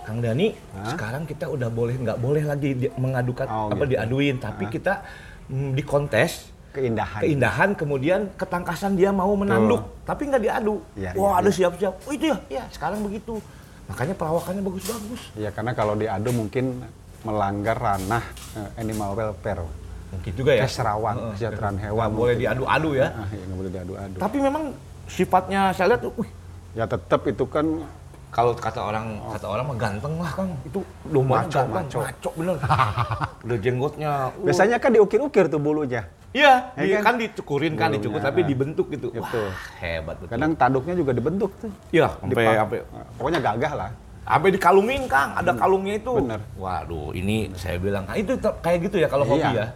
Kang 0.00 0.24
Dani, 0.24 0.48
Hah? 0.72 0.96
sekarang 0.96 1.28
kita 1.28 1.44
udah 1.44 1.68
boleh 1.68 1.92
nggak 1.94 2.16
boleh 2.16 2.40
lagi 2.40 2.72
di- 2.72 2.92
mengadukan 2.94 3.44
Oh, 3.46 3.68
apa 3.68 3.84
gitu. 3.84 3.92
diaduin, 3.92 4.36
tapi 4.38 4.64
Ah. 4.64 4.70
kita 4.70 4.92
mm, 5.46 5.70
di 5.72 5.82
kontes 5.82 6.55
Keindahan. 6.76 7.20
keindahan 7.20 7.70
kemudian 7.72 8.20
ketangkasan 8.34 8.92
dia 8.94 9.08
mau 9.10 9.32
menanduk 9.32 9.80
tapi 10.04 10.28
nggak 10.28 10.42
diadu 10.42 10.76
Iya, 10.92 11.16
wah 11.16 11.32
iya, 11.32 11.40
ada 11.40 11.48
iya. 11.48 11.56
siap-siap 11.56 11.94
oh 11.98 12.12
itu 12.12 12.26
ya 12.26 12.36
ya 12.52 12.64
sekarang 12.68 13.00
begitu 13.00 13.40
makanya 13.86 14.12
perawakannya 14.12 14.62
bagus-bagus 14.62 15.22
Ya 15.34 15.48
karena 15.48 15.72
kalau 15.72 15.94
diadu 15.94 16.30
mungkin 16.30 16.84
melanggar 17.22 17.74
ranah 17.74 18.24
eh, 18.52 18.70
animal 18.76 19.14
welfare. 19.14 19.64
mungkin 20.06 20.32
juga 20.32 20.52
ya 20.52 20.64
Keserawaan, 20.64 21.16
Heeh. 21.16 21.30
kesejahteraan 21.34 21.76
hewan 21.80 22.06
Nggak 22.06 22.12
boleh 22.14 22.34
diadu-adu 22.36 22.90
ya 22.94 23.08
Ah, 23.10 23.28
ya 23.28 23.42
nggak 23.42 23.58
boleh 23.58 23.70
diadu-adu. 23.72 24.16
tapi 24.16 24.36
memang 24.38 24.64
sifatnya 25.06 25.60
saya 25.72 25.86
lihat 25.90 26.02
wih, 26.12 26.30
Ya 26.72 26.84
tetap 26.84 27.24
itu 27.24 27.44
kan 27.46 27.64
kalau 28.36 28.52
kata 28.52 28.80
orang 28.82 29.06
kata 29.26 29.46
orang 29.48 29.64
mah 29.64 29.76
ganteng 29.76 30.14
lah 30.14 30.28
kang 30.30 30.52
itu 30.62 30.84
domba 31.02 31.40
Maco, 31.40 31.56
ganteng 31.56 31.72
maco. 31.72 31.98
maco 31.98 32.30
bener 32.36 32.56
udah 33.46 33.58
jenggotnya 33.58 34.10
uh. 34.28 34.44
biasanya 34.44 34.76
kan 34.76 34.90
diukir-ukir 34.92 35.48
tuh 35.48 35.56
bulunya. 35.56 36.04
iya 36.30 36.68
Ya 36.76 36.84
di- 36.84 36.92
kan? 36.94 37.02
kan 37.02 37.14
dicukurin 37.16 37.72
kan 37.72 37.88
Bulunya, 37.88 37.96
dicukur 37.96 38.20
tapi 38.20 38.40
dibentuk 38.44 38.86
gitu 38.90 39.08
Betul. 39.08 39.48
wah 39.48 39.56
hebat 39.80 40.16
betul 40.20 40.30
Kadang 40.30 40.52
tanduknya 40.52 40.94
juga 40.94 41.12
dibentuk 41.12 41.50
tuh. 41.56 41.72
iya 41.90 42.12
sampai 42.12 42.44
sampai 42.54 42.78
Pokoknya 43.16 43.40
gagah 43.42 43.72
lah. 43.74 43.90
Sampai 44.26 44.50
dikalungin 44.50 45.02
Kang, 45.06 45.30
ada 45.32 45.54
kalungnya 45.54 45.94
itu. 45.96 46.12
Bener. 46.12 46.42
Waduh, 46.56 47.14
ini 47.14 47.46
saya 47.54 47.78
bilang, 47.78 48.04
ah, 48.04 48.18
itu 48.18 48.34
kayak 48.58 48.90
gitu 48.90 48.98
ya 48.98 49.06
kalau 49.06 49.22
hobi 49.22 49.46
Iya. 49.46 49.54
ya. 49.54 49.66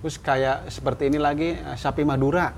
Terus 0.00 0.16
kayak 0.16 0.56
seperti 0.70 1.10
ini 1.10 1.18
lagi 1.18 1.58
sapi 1.74 2.06
Madura. 2.06 2.54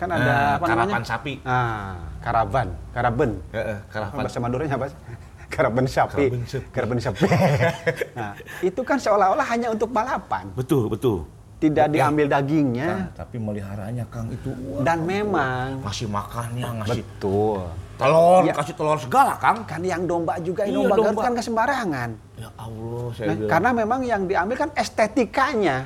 Kan 0.00 0.08
ada 0.08 0.24
Nah, 0.24 0.48
apa 0.56 0.64
namanya? 0.64 0.76
karapan 0.88 1.02
sapi. 1.04 1.32
Ah, 1.44 1.92
karavan, 2.18 2.68
karaben. 2.90 3.30
Heeh, 3.52 3.78
karavan. 3.86 4.16
Bahasa 4.16 4.38
Maduranya 4.40 4.74
apa? 4.74 4.86
sih? 4.88 4.98
Karaben 5.50 5.82
sapi. 5.84 6.24
Karaben 6.70 6.96
sapi. 6.96 7.26
Nah, 8.16 8.32
itu 8.62 8.80
kan 8.80 8.96
seolah-olah 8.96 9.42
hanya 9.44 9.68
untuk 9.68 9.90
balapan. 9.90 10.46
Betul, 10.54 10.86
betul. 10.86 11.26
Tidak 11.58 11.84
Oke. 11.84 11.92
diambil 11.92 12.24
Kang, 12.24 12.34
dagingnya. 12.40 12.88
tapi 13.12 13.36
meliharanya 13.36 14.06
Kang 14.08 14.30
itu 14.30 14.48
wah, 14.48 14.80
Dan 14.80 15.04
memang 15.04 15.84
ngasih 15.84 16.08
makannya, 16.08 16.64
ngasih 16.80 17.02
betul. 17.04 17.60
telur, 17.98 18.40
Iya. 18.40 18.52
kasih 18.56 18.74
telur 18.74 18.96
segala 18.96 19.36
Kang. 19.36 19.66
Kan 19.66 19.82
yang 19.82 20.06
domba 20.06 20.40
juga, 20.40 20.64
Iya, 20.64 20.70
ini 20.70 20.76
domba 20.80 20.94
Garut 20.96 21.06
domba. 21.10 21.20
kan 21.20 21.32
ke 21.34 21.42
sembarangan. 21.42 22.10
Ya 22.38 22.50
Allah, 22.56 23.06
saya 23.12 23.26
Nah, 23.26 23.34
bilang. 23.36 23.50
karena 23.50 23.70
memang 23.74 24.00
yang 24.02 24.22
diambil 24.24 24.56
kan 24.56 24.70
estetikanya. 24.72 25.76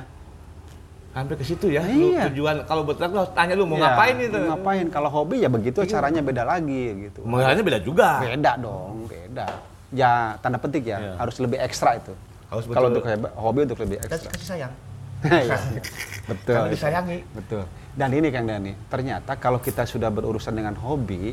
Sampai 1.15 1.39
ke 1.39 1.47
situ 1.47 1.71
ya, 1.71 1.79
lu 1.79 2.11
Iya. 2.11 2.27
tujuan 2.27 2.67
kalau 2.67 2.83
betul 2.83 3.07
lu 3.07 3.23
harus 3.23 3.31
tanya 3.31 3.55
lu 3.55 3.63
mau 3.63 3.79
Ya, 3.79 3.87
ngapain 3.87 4.15
itu? 4.19 4.35
mau 4.35 4.47
Ngapain? 4.51 4.85
Kalau 4.91 5.07
hobi 5.09 5.39
ya 5.39 5.47
begitu 5.47 5.79
caranya 5.87 6.19
beda 6.19 6.43
lagi 6.43 7.07
gitu. 7.07 7.23
Meliharanya 7.23 7.63
beda 7.63 7.79
juga. 7.79 8.19
Beda 8.19 8.51
dong, 8.59 9.07
beda. 9.07 9.47
Ya 9.95 10.35
tanda 10.43 10.59
petik 10.59 10.83
ya, 10.83 10.99
Iya. 10.99 11.13
harus 11.15 11.39
lebih 11.39 11.55
ekstra 11.57 11.95
itu. 11.95 12.11
Harus 12.45 12.67
Kalau 12.67 12.91
untuk 12.91 13.07
hobi 13.33 13.59
untuk 13.63 13.79
lebih 13.79 13.97
ekstra. 13.97 14.27
kasih 14.29 14.47
sayang. 14.59 14.73
Iya, 15.25 15.55
Betul. 16.29 16.53
Karena 16.53 16.69
disayangi. 16.69 17.17
Betul. 17.31 17.63
Dan 17.95 18.09
ini 18.11 18.27
Kang 18.27 18.45
Dani, 18.45 18.75
ternyata 18.85 19.39
kalau 19.39 19.57
kita 19.57 19.87
sudah 19.87 20.11
berurusan 20.11 20.51
dengan 20.51 20.75
hobi, 20.75 21.31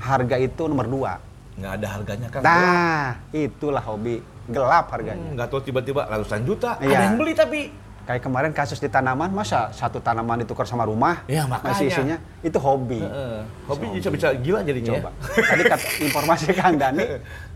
harga 0.00 0.40
itu 0.40 0.64
nomor 0.64 0.88
dua. 0.88 1.12
Nggak 1.54 1.72
ada 1.74 1.86
harganya 1.92 2.28
kan. 2.32 2.40
Nah, 2.40 3.06
itulah 3.30 3.84
hobi. 3.84 4.24
Gelap 4.48 4.88
harganya. 4.88 5.20
Hmm, 5.20 5.36
nggak 5.36 5.48
tahu 5.52 5.60
tiba-tiba 5.60 6.08
ratusan 6.08 6.40
juta. 6.42 6.80
Iya. 6.80 6.96
Ada 6.96 7.04
yang 7.04 7.16
beli 7.20 7.32
tapi. 7.36 7.60
Kayak 8.08 8.24
kemarin 8.24 8.56
kasus 8.56 8.80
di 8.80 8.88
tanaman, 8.88 9.28
masa 9.28 9.68
satu 9.68 10.00
tanaman 10.00 10.40
ditukar 10.40 10.64
sama 10.64 10.88
rumah? 10.88 11.28
Iya, 11.28 11.44
makanya. 11.44 11.76
Masih 11.76 11.86
isinya, 11.92 12.16
itu 12.40 12.56
hobi. 12.56 13.04
Heeh. 13.04 13.44
Hobi 13.68 14.00
bisa 14.00 14.08
bisa 14.08 14.32
gila 14.32 14.64
jadinya. 14.64 14.96
Coba. 14.96 15.10
Tadi 15.36 15.62
kata 15.68 15.86
informasi 16.08 16.44
Kang 16.56 16.80
Dani, 16.80 17.04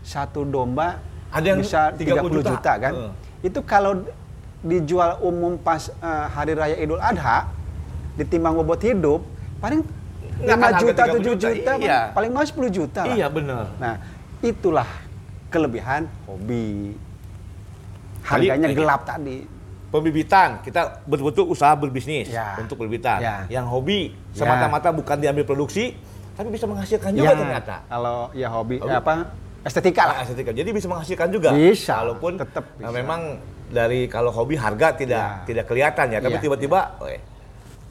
satu 0.05 0.45
domba 0.45 1.01
Ada 1.33 1.57
yang 1.57 1.65
bisa 1.65 1.89
30 1.97 2.05
30 2.05 2.37
juta, 2.37 2.49
juta, 2.53 2.71
kan? 2.77 2.93
Heeh. 2.93 3.11
Itu 3.49 3.65
kalau 3.65 4.05
dijual 4.61 5.17
umum 5.25 5.57
pas 5.57 5.89
eh, 5.89 6.25
hari 6.29 6.53
raya 6.53 6.77
Idul 6.77 7.01
Adha, 7.01 7.49
ditimbang 8.13 8.53
bobot 8.53 8.77
hidup, 8.85 9.25
paling 9.57 9.81
Nggak 10.37 10.53
5 10.53 10.61
akan 10.61 10.69
harga 10.69 10.81
juta, 10.85 11.01
30 11.01 11.09
7 11.09 11.25
juta, 11.25 11.47
juta, 11.49 11.71
iya. 11.81 11.99
paling 12.13 12.29
mau 12.29 12.45
10 12.45 12.61
juta 12.69 13.01
lah. 13.01 13.15
Iya 13.17 13.25
benar. 13.25 13.65
Nah, 13.81 13.93
itulah 14.37 14.89
kelebihan 15.49 16.05
hobi. 16.29 16.93
Tadi- 18.21 18.53
Harganya 18.53 18.69
eh, 18.69 18.77
gelap 18.77 19.01
tadi. 19.01 19.37
Pembibitan, 19.93 20.57
kita 20.59 21.05
betul-betul 21.05 21.45
usaha 21.45 21.77
berbisnis 21.77 22.25
Ya. 22.27 22.57
untuk 22.57 22.81
pembibitan. 22.81 23.21
Ya. 23.21 23.35
Yang 23.47 23.65
hobi 23.69 23.99
Ya. 24.33 24.41
semata-mata 24.41 24.89
bukan 24.89 25.21
diambil 25.21 25.45
produksi, 25.45 25.93
tapi 26.33 26.49
bisa 26.49 26.65
menghasilkan 26.65 27.13
juga 27.13 27.29
Ya, 27.29 27.37
ternyata. 27.37 27.75
Kalau 27.85 28.33
ya 28.33 28.49
hobi, 28.49 28.81
Hobi. 28.81 28.89
apa 28.89 29.29
estetika 29.61 30.09
lah. 30.09 30.15
Ah, 30.17 30.25
estetika. 30.25 30.49
Jadi 30.49 30.69
bisa 30.73 30.89
menghasilkan 30.89 31.29
juga. 31.29 31.53
Bisa, 31.53 32.01
Walaupun 32.01 32.41
tetap 32.41 32.65
nah, 32.73 32.89
bisa. 32.89 32.97
memang 32.97 33.21
dari 33.69 34.09
kalau 34.09 34.33
hobi 34.33 34.57
harga 34.57 34.97
tidak 34.97 35.21
Ya. 35.21 35.45
tidak 35.45 35.65
kelihatan 35.69 36.05
ya, 36.09 36.19
tapi 36.19 36.35
Ya. 36.35 36.41
tiba-tiba, 36.41 36.79
eh, 37.05 37.21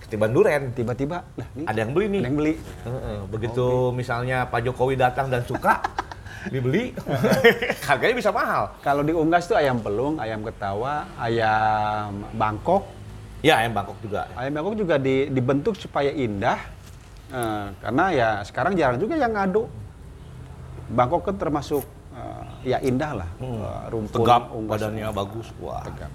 ketiban 0.03 0.31
duren. 0.35 0.63
Tiba-tiba, 0.75 1.23
ini 1.55 1.65
Ada 1.65 1.79
yang 1.81 1.93
beli 1.95 2.07
nih. 2.11 2.21
ada 2.21 2.29
yang 2.29 2.37
beli. 2.37 2.55
Heeh, 2.83 3.19
begitu 3.31 3.67
misalnya 3.93 4.43
Pak 4.45 4.59
Jokowi 4.61 4.99
datang 4.99 5.31
dan 5.31 5.47
suka 5.47 5.79
dibeli, 6.51 6.91
harganya 7.89 8.17
bisa 8.17 8.31
mahal. 8.33 8.75
Kalau 8.81 9.03
di 9.03 9.15
Unggas 9.15 9.47
tuh 9.47 9.55
ayam 9.55 9.79
pelung, 9.79 10.19
ayam 10.19 10.43
ketawa, 10.43 11.07
ayam 11.15 12.27
Bangkok. 12.35 12.89
Ya, 13.43 13.63
ayam 13.63 13.75
Bangkok 13.75 13.99
juga. 14.03 14.27
Ayam 14.35 14.53
Bangkok 14.55 14.75
juga 14.79 14.97
di- 14.99 15.29
dibentuk 15.29 15.75
supaya 15.79 16.11
indah. 16.11 16.59
Eh, 17.33 17.67
karena 17.79 18.05
ya 18.11 18.29
sekarang 18.43 18.75
jarang 18.75 18.99
juga 18.99 19.15
yang 19.15 19.35
ngadu. 19.35 19.67
Bangkok 20.93 21.31
kan 21.31 21.37
termasuk 21.39 21.83
eh, 22.13 22.75
ya 22.75 22.79
indah 22.83 23.25
lah. 23.25 23.31
Hmm. 23.39 23.63
Eh, 23.63 23.83
rumpun 23.91 24.17
Tegap, 24.23 24.43
Unggas. 24.51 24.73
badannya 24.79 25.07
bagus. 25.11 25.47
Wah. 25.59 25.83
Tegap. 25.87 26.11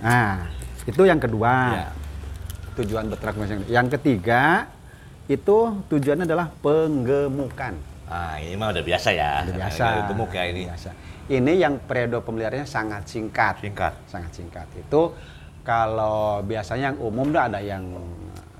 Nah, 0.00 0.36
itu 0.84 1.02
yang 1.04 1.20
kedua. 1.20 1.52
Ya. 1.84 1.88
Tujuan 2.76 3.08
masyarakat. 3.08 3.72
Yang 3.72 3.86
ketiga, 3.96 4.68
itu 5.26 5.56
tujuannya 5.88 6.28
adalah 6.28 6.52
penggemukan. 6.60 7.95
Ah, 8.06 8.38
ini 8.38 8.54
mah 8.54 8.70
udah 8.70 8.84
biasa 8.86 9.08
ya. 9.10 9.42
Udah 9.42 9.56
biasa. 9.66 9.82
Nah, 9.82 10.04
Gemuk 10.06 10.30
ya 10.30 10.44
ini. 10.46 10.62
Biasa. 10.70 10.90
Ini 11.26 11.52
yang 11.58 11.74
periode 11.82 12.22
pemeliharaannya 12.22 12.70
sangat 12.70 13.02
singkat. 13.10 13.58
Singkat. 13.58 13.92
Sangat 14.06 14.30
singkat. 14.30 14.66
Itu 14.78 15.10
kalau 15.66 16.38
biasanya 16.46 16.94
yang 16.94 16.98
umum 17.02 17.34
tuh 17.34 17.42
ada 17.42 17.58
yang 17.58 17.82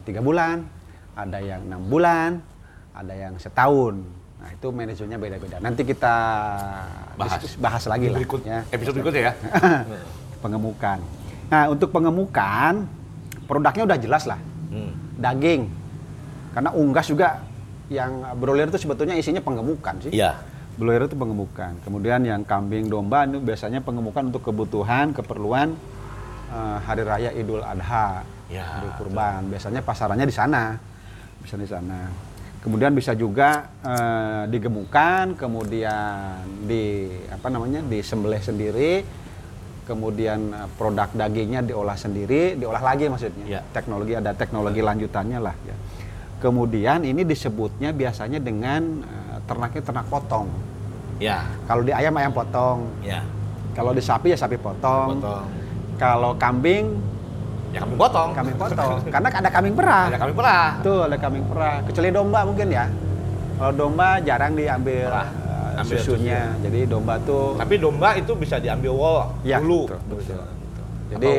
tiga 0.02 0.18
bulan, 0.18 0.66
ada 1.14 1.38
yang 1.38 1.62
enam 1.62 1.86
bulan, 1.86 2.42
ada 2.90 3.14
yang 3.14 3.38
setahun. 3.38 4.02
Nah 4.42 4.50
itu 4.50 4.66
manajemennya 4.74 5.18
beda-beda. 5.22 5.56
Nanti 5.62 5.86
kita 5.86 6.16
Bahas. 7.14 7.54
bahas 7.62 7.86
lagi 7.86 8.10
lah. 8.10 8.18
Berikut, 8.18 8.42
ya. 8.42 8.66
episode 8.74 8.98
berikutnya 8.98 9.22
ya. 9.30 9.32
pengemukan. 10.42 10.98
Nah 11.46 11.70
untuk 11.70 11.94
pengemukan 11.94 12.82
produknya 13.46 13.86
udah 13.86 13.98
jelas 14.02 14.26
lah. 14.26 14.42
Hmm. 14.74 14.90
Daging. 15.22 15.70
Karena 16.50 16.74
unggas 16.74 17.06
juga 17.06 17.45
yang 17.86 18.34
broiler 18.38 18.66
itu 18.66 18.82
sebetulnya 18.82 19.14
isinya 19.14 19.42
pengemukan 19.42 19.94
sih. 20.02 20.12
Iya. 20.14 20.42
Broiler 20.76 21.08
itu 21.08 21.16
pengemukan. 21.16 21.72
Kemudian 21.86 22.20
yang 22.26 22.42
kambing 22.44 22.90
domba 22.90 23.24
itu 23.24 23.40
biasanya 23.40 23.80
pengemukan 23.80 24.28
untuk 24.28 24.44
kebutuhan, 24.44 25.14
keperluan 25.16 25.72
eh, 26.52 26.78
hari 26.84 27.02
raya 27.06 27.30
Idul 27.32 27.64
Adha, 27.64 28.26
Ya, 28.46 28.62
hari 28.78 28.90
kurban. 28.94 29.50
Biasanya 29.50 29.82
pasarannya 29.82 30.26
di 30.26 30.34
sana. 30.34 30.78
Bisa 31.42 31.58
di 31.58 31.66
sana. 31.66 32.10
Kemudian 32.62 32.94
bisa 32.94 33.14
juga 33.14 33.70
eh, 33.82 34.42
digemukan, 34.50 35.38
kemudian 35.38 36.42
di 36.66 37.10
apa 37.30 37.46
namanya? 37.50 37.82
disembelih 37.86 38.42
sendiri. 38.42 38.92
Kemudian 39.86 40.50
eh, 40.50 40.68
produk 40.74 41.08
dagingnya 41.14 41.62
diolah 41.62 41.96
sendiri, 41.96 42.58
diolah 42.58 42.82
lagi 42.82 43.06
maksudnya. 43.06 43.46
Ya. 43.46 43.60
Teknologi 43.70 44.12
ada 44.18 44.34
teknologi 44.34 44.82
lanjutannya 44.82 45.38
lah 45.40 45.54
ya. 45.66 45.76
Kemudian 46.36 47.00
ini 47.00 47.24
disebutnya 47.24 47.90
biasanya 47.90 48.36
dengan 48.36 49.02
eh, 49.02 49.38
ternaknya 49.44 49.82
ternak 49.82 50.06
potong. 50.06 50.46
Ya. 51.16 51.48
Kalau 51.64 51.80
di 51.80 51.90
ayam 51.90 52.12
ayam 52.12 52.28
potong, 52.28 52.92
Ya. 53.00 53.24
kalau 53.72 53.90
di 53.90 54.00
sapi 54.00 54.30
ya 54.30 54.38
sapi 54.38 54.56
potong. 54.56 55.16
Potong. 55.16 55.44
Kalau 55.96 56.36
kambing 56.36 56.92
Ya 57.72 57.80
kami 57.82 57.96
potong. 57.96 58.30
kambing 58.32 58.56
potong. 58.56 59.00
Karena 59.06 59.28
ada 59.28 59.50
kambing 59.50 59.74
perah. 59.74 60.04
Ada 60.08 60.18
kami 60.18 60.32
perah. 60.32 60.68
Tuh 60.80 61.00
ada 61.04 61.16
kambing 61.16 61.44
perah. 61.44 61.76
Kecuali 61.82 62.08
domba 62.10 62.40
mungkin 62.44 62.66
ya. 62.68 62.84
Kalau 63.56 63.72
domba 63.74 64.08
jarang 64.20 64.52
diambil 64.52 65.08
Perah. 65.08 65.28
eh, 65.74 65.80
Ambil 65.80 65.96
susunya. 65.98 66.40
Jadi 66.60 66.80
domba 66.84 67.16
tuh 67.18 67.56
Tapi 67.56 67.74
domba 67.76 68.12
itu 68.12 68.32
bisa 68.32 68.56
diambil 68.56 68.92
wol 68.92 69.20
ya, 69.42 69.56
dulu. 69.56 69.88
betul, 69.88 70.00
betul, 70.08 70.36
betul. 70.36 70.84
Jadi 71.06 71.32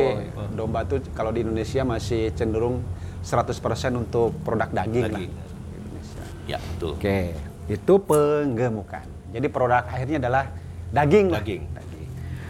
domba 0.51 0.79
tuh 0.83 0.97
kalau 1.11 1.29
di 1.29 1.41
Indonesia 1.41 1.81
masih 1.83 2.33
cenderung 2.33 2.81
100% 3.27 3.59
untuk 3.93 4.31
produk 4.39 4.71
daging, 4.71 5.03
lah. 5.03 5.19
Daging. 5.19 5.31
Indonesia. 5.75 6.23
Ya, 6.47 6.57
betul. 6.63 6.95
Oke, 6.95 7.19
itu 7.67 7.93
penggemukan. 7.99 9.03
Jadi 9.35 9.47
produk 9.51 9.83
akhirnya 9.83 10.17
adalah 10.23 10.43
daging. 10.89 11.27
lah. 11.27 11.43
Daging. 11.43 11.61
Daging. 11.67 12.07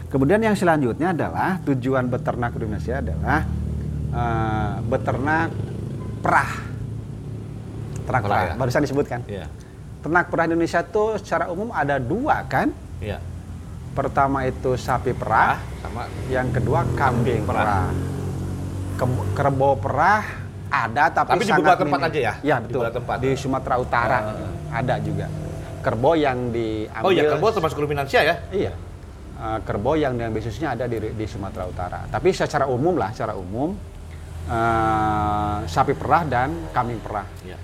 Kemudian 0.08 0.40
yang 0.40 0.54
selanjutnya 0.54 1.10
adalah 1.10 1.58
tujuan 1.66 2.06
beternak 2.06 2.54
di 2.54 2.62
Indonesia 2.62 2.94
adalah 2.96 3.38
eh, 4.08 4.72
beternak 4.86 5.50
perah. 6.22 6.52
Ternak 8.06 8.22
Perah, 8.22 8.22
perah, 8.22 8.40
ya? 8.40 8.54
barusan 8.56 8.82
disebutkan. 8.86 9.20
Iya. 9.26 9.46
Ternak 9.98 10.30
perah 10.30 10.46
di 10.46 10.54
Indonesia 10.54 10.80
tuh 10.80 11.18
secara 11.18 11.50
umum 11.50 11.74
ada 11.74 11.98
dua 11.98 12.46
kan. 12.46 12.70
Iya. 13.02 13.18
Pertama 13.92 14.46
itu 14.46 14.78
sapi 14.78 15.10
perah, 15.10 15.58
Sama 15.82 16.06
yang 16.30 16.48
kedua 16.48 16.86
kambing 16.94 17.42
perah. 17.42 17.90
perah. 17.90 17.90
Ke- 18.94 19.26
kerbau 19.34 19.74
perah 19.74 20.22
ada 20.68 21.04
tapi, 21.08 21.28
Tapi 21.34 21.44
di 21.44 21.52
beberapa 21.52 21.80
tempat 21.80 21.98
minim. 22.00 22.10
aja 22.12 22.18
ya? 22.20 22.34
Iya 22.44 22.56
Di 22.60 22.62
betul. 22.68 22.78
beberapa 22.80 22.96
tempat. 23.00 23.16
Di 23.24 23.30
Sumatera 23.34 23.74
Utara 23.80 24.18
ada 24.68 24.94
juga. 25.00 25.26
Kerbau 25.78 26.14
yang 26.18 26.52
diambil. 26.52 27.06
Oh 27.06 27.12
iya, 27.14 27.22
kerbau 27.30 27.50
termasuk 27.54 27.78
ruminansia 27.80 28.20
ya? 28.20 28.36
Iya. 28.52 28.72
Eh, 29.38 29.58
kerbau 29.64 29.94
yang 29.94 30.18
diambil 30.18 30.40
susunya 30.42 30.74
ada 30.74 30.84
di, 30.90 30.98
di 31.14 31.26
Sumatera 31.26 31.64
Utara. 31.64 31.98
Tapi 32.10 32.28
secara 32.34 32.66
umum 32.68 32.98
lah, 32.98 33.14
secara 33.14 33.38
umum 33.38 33.72
eh, 34.50 35.58
sapi 35.64 35.94
perah 35.96 36.22
dan 36.26 36.68
kambing 36.74 37.00
perah. 37.00 37.26
Iya. 37.46 37.58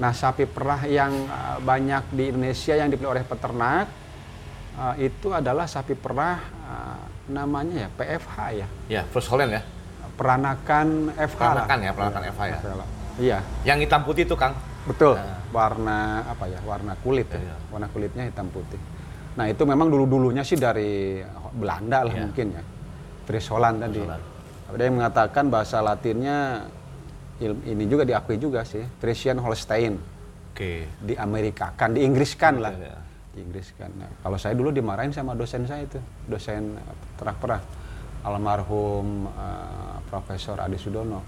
Nah, 0.00 0.16
sapi 0.16 0.48
perah 0.48 0.88
yang 0.88 1.12
banyak 1.60 2.08
di 2.16 2.32
Indonesia 2.32 2.72
yang 2.72 2.88
dipilih 2.88 3.12
oleh 3.12 3.24
peternak 3.24 3.86
eh, 4.76 5.08
itu 5.08 5.32
adalah 5.32 5.64
sapi 5.64 5.94
perah 5.94 6.38
eh, 6.42 6.98
namanya 7.30 7.86
ya 7.86 7.88
PFH 7.94 8.36
ya. 8.58 8.66
Ya, 8.90 9.02
first 9.08 9.30
Holland 9.30 9.54
ya. 9.54 9.62
Peranakan 10.20 10.88
FH 11.16 11.40
lah. 11.40 11.64
Peranakan 11.64 11.78
ya, 11.80 11.90
peranakan 11.96 12.22
FH 12.28 12.42
ya. 12.44 12.58
lah. 12.76 12.88
Iya, 13.16 13.38
Yang 13.64 13.78
hitam 13.88 14.00
putih 14.04 14.28
itu, 14.28 14.36
Kang. 14.36 14.52
betul. 14.84 15.16
Nah. 15.16 15.40
Warna 15.50 15.98
apa 16.28 16.44
ya? 16.46 16.60
Warna 16.62 16.92
kulit 17.00 17.32
ya. 17.32 17.40
Iya. 17.40 17.56
Warna 17.72 17.88
kulitnya 17.88 18.28
hitam 18.28 18.52
putih. 18.52 18.76
Nah 19.34 19.48
itu 19.48 19.62
memang 19.64 19.88
dulu-dulunya 19.88 20.44
sih 20.44 20.60
dari 20.60 21.24
Belanda 21.56 22.04
lah 22.04 22.12
Iya. 22.12 22.22
mungkin 22.28 22.46
ya. 22.52 22.62
Fries 23.24 23.48
Holland 23.48 23.80
tadi. 23.80 24.00
Ada 24.70 24.82
yang 24.84 24.94
mengatakan 25.00 25.48
bahasa 25.48 25.80
Latinnya 25.80 26.68
ini 27.40 27.84
juga 27.88 28.04
diakui 28.04 28.36
juga 28.36 28.60
sih, 28.62 28.84
Frisian 29.00 29.40
Holstein 29.40 29.96
Oke. 30.52 30.84
di 31.00 31.16
Amerika 31.16 31.72
kan, 31.72 31.96
di 31.96 32.04
Inggris 32.04 32.36
kan 32.36 32.60
lah. 32.60 32.76
Iya. 32.76 32.96
Di 33.32 33.40
Inggris 33.40 33.72
kan. 33.74 33.88
Nah, 33.96 34.10
kalau 34.20 34.36
saya 34.36 34.52
dulu 34.52 34.68
dimarahin 34.68 35.10
sama 35.10 35.32
dosen 35.32 35.64
saya 35.64 35.88
itu, 35.88 35.96
dosen 36.28 36.76
eh, 36.76 36.94
terah-perah 37.16 37.62
almarhum 38.22 39.24
eh, 39.26 39.79
Profesor 40.10 40.58
Adi 40.58 40.74
Sudono. 40.76 41.22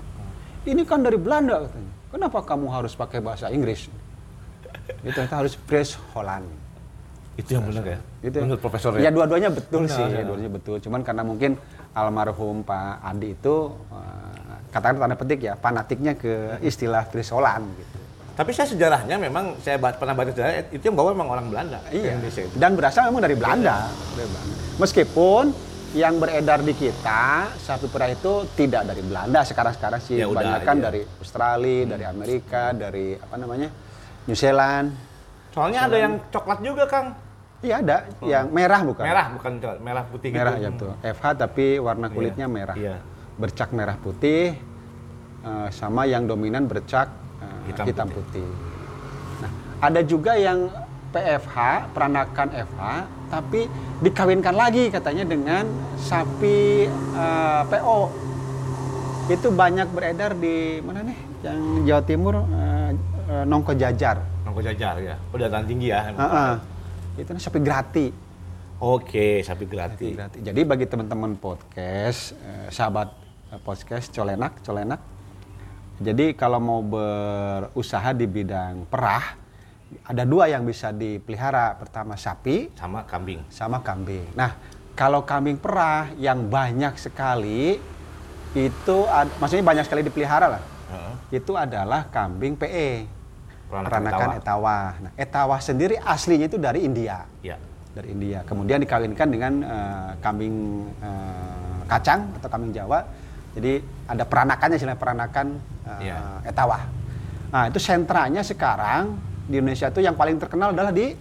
Ini 0.66 0.82
kan 0.82 1.06
dari 1.06 1.16
Belanda 1.18 1.62
katanya. 1.66 1.92
Kenapa 2.10 2.38
kamu 2.44 2.66
harus 2.68 2.92
pakai 2.92 3.22
bahasa 3.22 3.48
Inggris? 3.48 3.86
Itu 5.00 5.10
ternyata 5.14 5.38
harus 5.38 5.54
Fries 5.54 5.94
Holland. 6.12 6.44
Itu 7.38 7.56
yang 7.56 7.64
benar 7.64 7.84
ya? 7.86 7.98
Gitu. 8.20 8.38
Menurut 8.44 8.60
profesor 8.60 8.92
Ya 9.00 9.08
ya? 9.08 9.10
dua-duanya 9.10 9.48
betul 9.48 9.88
Benar, 9.88 9.96
sih, 9.96 10.04
ya. 10.04 10.20
dua-duanya 10.20 10.50
betul. 10.52 10.76
Cuman 10.84 11.00
karena 11.00 11.24
mungkin 11.24 11.56
almarhum 11.96 12.60
Pak 12.60 13.00
Adi 13.00 13.32
itu 13.32 13.72
eh, 13.88 14.54
katakan 14.68 15.00
tanda 15.00 15.16
petik 15.16 15.40
ya, 15.40 15.54
fanatiknya 15.56 16.12
ke 16.12 16.60
istilah 16.60 17.08
Fries 17.08 17.32
Holland 17.32 17.64
gitu. 17.80 17.98
Tapi 18.32 18.50
saya 18.52 18.68
sejarahnya 18.68 19.16
memang 19.16 19.56
saya 19.60 19.76
pernah 19.80 20.12
baca 20.16 20.32
sejarah 20.32 20.68
itu 20.72 20.84
yang 20.84 20.96
bawa 20.96 21.12
memang 21.16 21.28
orang 21.32 21.46
Belanda. 21.48 21.78
Iya. 21.88 22.16
Indonesia 22.20 22.42
itu. 22.44 22.54
Dan 22.60 22.70
berasal 22.76 23.02
memang 23.08 23.22
dari 23.24 23.36
Belanda. 23.36 23.88
Dari 24.16 24.28
Belanda. 24.28 24.52
Meskipun 24.76 25.44
yang 25.92 26.16
beredar 26.16 26.64
di 26.64 26.72
kita 26.72 27.52
sapi 27.61 27.85
perah 27.85 28.09
itu 28.09 28.48
tidak 28.57 28.88
dari 28.88 29.05
Belanda 29.05 29.44
sekarang-sekarang 29.44 30.00
sih 30.00 30.16
Ya 30.16 30.24
kebanyakan 30.24 30.76
iya. 30.81 30.85
dari 30.88 31.00
Australia, 31.20 31.83
dari 31.85 32.05
Amerika, 32.09 32.62
dari 32.72 33.07
apa 33.14 33.37
namanya 33.37 33.68
New 34.24 34.37
Zealand. 34.37 34.96
Soalnya 35.52 35.85
ada 35.85 35.96
yang 36.00 36.14
coklat 36.33 36.59
juga, 36.64 36.88
Kang. 36.88 37.12
Iya 37.62 37.78
ada, 37.78 37.98
yang 38.24 38.50
merah 38.50 38.81
bukan? 38.83 39.05
Merah 39.05 39.26
bukan 39.37 39.52
coklat, 39.61 39.81
merah 39.85 40.05
putih 40.09 40.28
Merah 40.33 40.57
gitu. 40.59 40.64
ya 40.64 40.70
tuh. 40.81 40.92
FH 41.14 41.24
tapi 41.38 41.66
warna 41.78 42.07
kulitnya 42.09 42.46
Iya, 42.48 42.57
merah. 42.57 42.76
iya. 42.81 42.96
Bercak 43.37 43.68
merah 43.70 43.96
putih 44.00 44.57
eh, 45.44 45.68
sama 45.70 46.09
yang 46.09 46.24
dominan 46.24 46.64
bercak 46.66 47.12
eh, 47.38 47.59
Hitam 47.68 47.87
hitam, 47.87 48.09
putih. 48.09 48.48
Nah, 49.44 49.50
ada 49.78 50.00
juga 50.02 50.35
yang 50.40 50.72
PFH, 51.12 51.57
peranakan 51.92 52.48
FH, 52.51 52.83
tapi 53.29 53.68
dikawinkan 54.01 54.57
lagi 54.57 54.88
katanya 54.88 55.29
dengan 55.29 55.68
sapi 56.01 56.88
eh, 56.90 57.62
PO. 57.68 58.01
Itu 59.31 59.55
banyak 59.55 59.92
beredar 59.92 60.35
di 60.35 60.81
mana 60.83 61.05
nih? 61.07 61.18
Yang 61.44 61.61
Jawa 61.87 62.03
Timur 62.03 62.35
eh, 62.42 62.90
eh, 63.29 63.44
Nongko 63.44 63.77
Jajar. 63.77 64.18
Nongko 64.48 64.61
jajar 64.64 64.96
ya. 65.01 65.16
Oh, 65.33 65.38
dataran 65.38 65.64
tinggi 65.64 65.92
ya. 65.92 66.12
Heeh. 66.12 66.53
Itu 67.20 67.31
nih 67.37 67.42
sapi 67.44 67.61
grati. 67.61 68.07
Oke, 68.83 69.46
sapi 69.46 69.64
gratis. 69.70 70.16
Gratis. 70.16 70.40
Jadi 70.42 70.61
bagi 70.66 70.90
teman-teman 70.90 71.38
podcast, 71.38 72.35
eh, 72.35 72.66
sahabat 72.72 73.14
podcast 73.62 74.11
Colenak, 74.11 74.59
Colenak. 74.64 75.01
Jadi 76.03 76.35
kalau 76.35 76.59
mau 76.59 76.81
berusaha 76.83 78.11
di 78.11 78.27
bidang 78.27 78.90
perah, 78.90 79.38
ada 80.02 80.22
dua 80.22 80.46
yang 80.46 80.62
bisa 80.62 80.90
dipelihara. 80.90 81.76
Pertama 81.76 82.14
sapi, 82.14 82.70
Sama 82.74 83.05
kambing. 83.05 83.40
sama 83.48 83.78
kambing. 83.81 84.24
Nah, 84.33 84.57
kalau 84.92 85.22
kambing 85.22 85.57
perah 85.57 86.12
yang 86.16 86.46
banyak 86.46 86.96
sekali 86.96 87.81
itu, 88.52 88.96
ad- 89.09 89.33
maksudnya 89.37 89.64
banyak 89.64 89.85
sekali 89.85 90.02
dipelihara 90.02 90.46
lah. 90.48 90.62
Heeh. 90.92 91.40
Itu 91.40 91.57
adalah 91.57 92.07
kambing 92.07 92.55
PE, 92.55 93.09
Peranakan 93.72 93.88
peranakan 93.88 94.28
etawa. 94.37 94.78
Nah, 95.00 95.12
etawa 95.16 95.57
sendiri 95.57 95.96
aslinya 95.96 96.44
itu 96.44 96.61
dari 96.61 96.85
India 96.85 97.24
Ya. 97.40 97.57
dari 97.96 98.12
India. 98.12 98.44
Kemudian 98.44 98.76
dikawinkan 98.78 99.28
dengan 99.33 99.52
eh, 99.64 100.11
kambing 100.20 100.57
eh, 101.00 101.81
kacang 101.88 102.37
atau 102.37 102.48
kambing 102.52 102.76
Jawa. 102.76 103.00
Jadi 103.57 103.81
ada 104.05 104.28
peranakannya 104.28 104.76
istilah 104.76 104.96
peranakan 104.96 105.57
eh, 105.88 106.12
Iya. 106.12 106.20
etawa. 106.44 106.85
Nah, 107.48 107.72
itu 107.72 107.81
sentranya 107.81 108.44
sekarang 108.44 109.16
di 109.44 109.55
Indonesia 109.55 109.88
itu 109.88 110.00
yang 110.00 110.14
paling 110.14 110.37
terkenal 110.37 110.70
adalah 110.70 110.90
di 110.90 111.14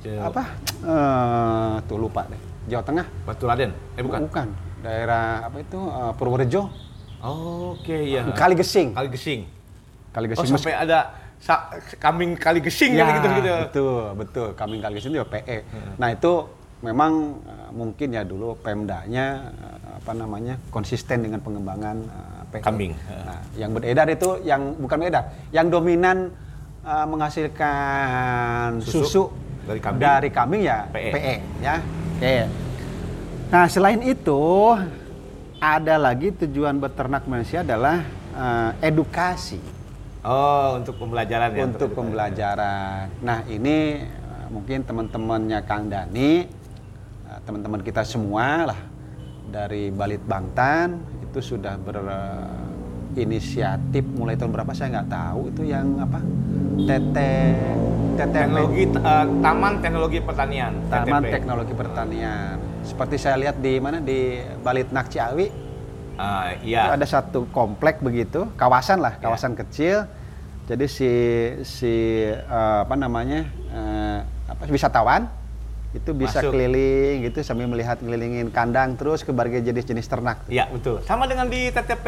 Je- 0.00 0.16
apa? 0.16 0.42
Eh, 0.80 1.72
tuh 1.84 1.98
lupa 1.98 2.24
deh. 2.24 2.40
Jawa 2.66 2.82
Tengah. 2.82 3.06
Batu 3.22 3.44
Raden? 3.44 3.70
Eh 3.94 4.02
bukan. 4.02 4.48
Daerah 4.80 5.44
apa 5.44 5.56
itu? 5.58 5.76
Eh, 5.76 6.12
Purworejo. 6.14 6.62
Oke, 7.20 7.96
iya. 8.06 8.24
Kali 8.32 8.56
Gesing. 8.56 8.96
Kali 8.96 9.08
gesing. 9.08 9.44
Kali 10.10 10.24
Oh, 10.26 10.30
Gesing. 10.32 10.56
sampai 10.56 10.72
ada 10.74 10.98
sa- 11.36 11.68
kambing 11.96 12.32
kali 12.34 12.58
gesing 12.58 12.92
Ya, 12.92 13.04
kan 13.04 13.14
gitu 13.14 13.28
gitu. 13.36 13.52
betul, 13.60 14.02
betul. 14.16 14.48
Kambing 14.54 14.80
kali 14.80 14.96
itu 14.96 15.08
juga 15.10 15.28
PE. 15.28 15.58
Nah, 15.96 16.08
itu 16.10 16.32
memang 16.80 17.12
eh, 17.38 17.68
mungkin 17.70 18.08
ya 18.10 18.24
dulu 18.24 18.56
Pemdanya 18.56 19.52
eh, 19.52 20.00
apa 20.00 20.12
namanya? 20.12 20.56
konsisten 20.70 21.20
dengan 21.20 21.38
pengembangan 21.38 21.96
PE. 22.50 22.64
Kambing. 22.64 22.92
Nah, 22.96 23.40
yang 23.54 23.70
beredar 23.70 24.08
itu 24.08 24.40
yang 24.40 24.74
bukan 24.74 24.96
beredar, 24.98 25.24
yang 25.50 25.68
dominan 25.68 26.32
eh, 26.80 27.06
menghasilkan 27.06 28.80
Susu 28.80 29.04
susu, 29.04 29.22
dari 29.64 29.80
kambing. 29.80 30.00
dari 30.00 30.28
kambing 30.28 30.62
ya 30.62 30.78
PE. 30.88 31.10
PE, 31.12 31.34
ya. 31.60 31.76
Oke. 32.16 32.36
Nah, 33.50 33.66
selain 33.66 34.00
itu 34.00 34.42
ada 35.58 35.94
lagi 35.96 36.30
tujuan 36.32 36.78
beternak 36.78 37.26
manusia 37.26 37.60
adalah 37.60 38.04
eh, 38.32 38.70
edukasi 38.84 39.60
Oh, 40.20 40.76
untuk 40.76 41.00
pembelajaran 41.00 41.48
ya. 41.56 41.64
untuk 41.64 41.96
pembelajaran. 41.96 43.08
Nah 43.20 43.40
ini 43.48 44.04
eh, 44.04 44.46
mungkin 44.52 44.84
teman-temannya 44.84 45.64
Kang 45.64 45.88
Dani, 45.88 46.44
teman-teman 47.40 47.80
kita 47.80 48.04
semua 48.04 48.68
lah 48.68 48.80
dari 49.48 49.88
Balit 49.88 50.20
Bangtan 50.20 51.00
itu 51.24 51.40
sudah 51.40 51.78
berinisiatif 53.10 54.04
mulai 54.14 54.38
tahun 54.38 54.54
berapa 54.54 54.72
saya 54.72 55.00
nggak 55.00 55.10
tahu 55.10 55.40
itu 55.50 55.62
yang 55.66 55.98
apa 55.98 56.18
TT 56.80 57.16
TTP 58.20 58.36
Teknologi 58.36 58.84
eh, 58.84 59.26
Taman 59.40 59.72
Teknologi 59.80 60.18
Pertanian. 60.20 60.72
Taman 60.92 61.22
TTP. 61.24 61.32
Teknologi 61.32 61.74
Pertanian. 61.74 62.56
Seperti 62.84 63.16
saya 63.16 63.36
lihat 63.40 63.56
di 63.60 63.80
mana 63.80 63.98
di 64.00 64.40
Balitnak 64.60 65.08
Ciawi 65.08 65.48
itu 66.60 66.76
iya. 66.76 66.92
ada 66.92 67.08
satu 67.08 67.48
komplek 67.48 68.04
begitu, 68.04 68.44
kawasan 68.60 69.00
lah, 69.00 69.16
kawasan 69.16 69.56
kecil. 69.56 70.04
Jadi 70.68 70.84
si 70.86 71.12
si 71.64 71.94
eh, 72.28 72.78
apa 72.84 72.94
namanya 72.94 73.48
eh, 73.72 74.18
apa 74.46 74.68
wisatawan 74.68 75.39
itu 75.90 76.10
bisa 76.12 76.38
Masuk. 76.38 76.54
keliling 76.54 77.26
gitu 77.26 77.42
sambil 77.42 77.66
melihat 77.66 77.98
ngelilingin 77.98 78.48
kandang 78.48 78.94
terus 78.94 79.26
ke 79.26 79.30
berbagai 79.30 79.58
jenis-jenis 79.60 80.06
ternak. 80.06 80.38
Iya, 80.46 80.70
betul. 80.70 81.02
Sama 81.02 81.26
dengan 81.26 81.50
di 81.50 81.66
TTP 81.68 82.06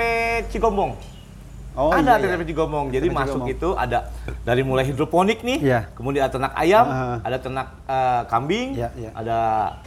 Cigombong. 0.48 0.94
Oh 1.72 1.88
ada 1.88 2.14
iya, 2.14 2.22
iya. 2.22 2.36
TTP 2.38 2.42
Cigombong. 2.48 2.86
Jadi 2.88 3.08
TTP 3.08 3.16
masuk 3.16 3.42
Cigombong. 3.42 3.56
itu 3.58 3.68
ada 3.74 3.98
dari 4.42 4.62
mulai 4.62 4.84
hidroponik 4.84 5.42
nih, 5.42 5.58
Iya. 5.58 5.80
kemudian 5.92 6.22
ada 6.22 6.32
ternak 6.32 6.52
ayam, 6.54 6.86
Ah. 6.86 7.18
ada 7.20 7.38
ternak 7.38 7.68
eh, 7.84 8.22
kambing, 8.28 8.68
Iya, 8.76 8.88
iya. 8.94 9.10
ada 9.12 9.38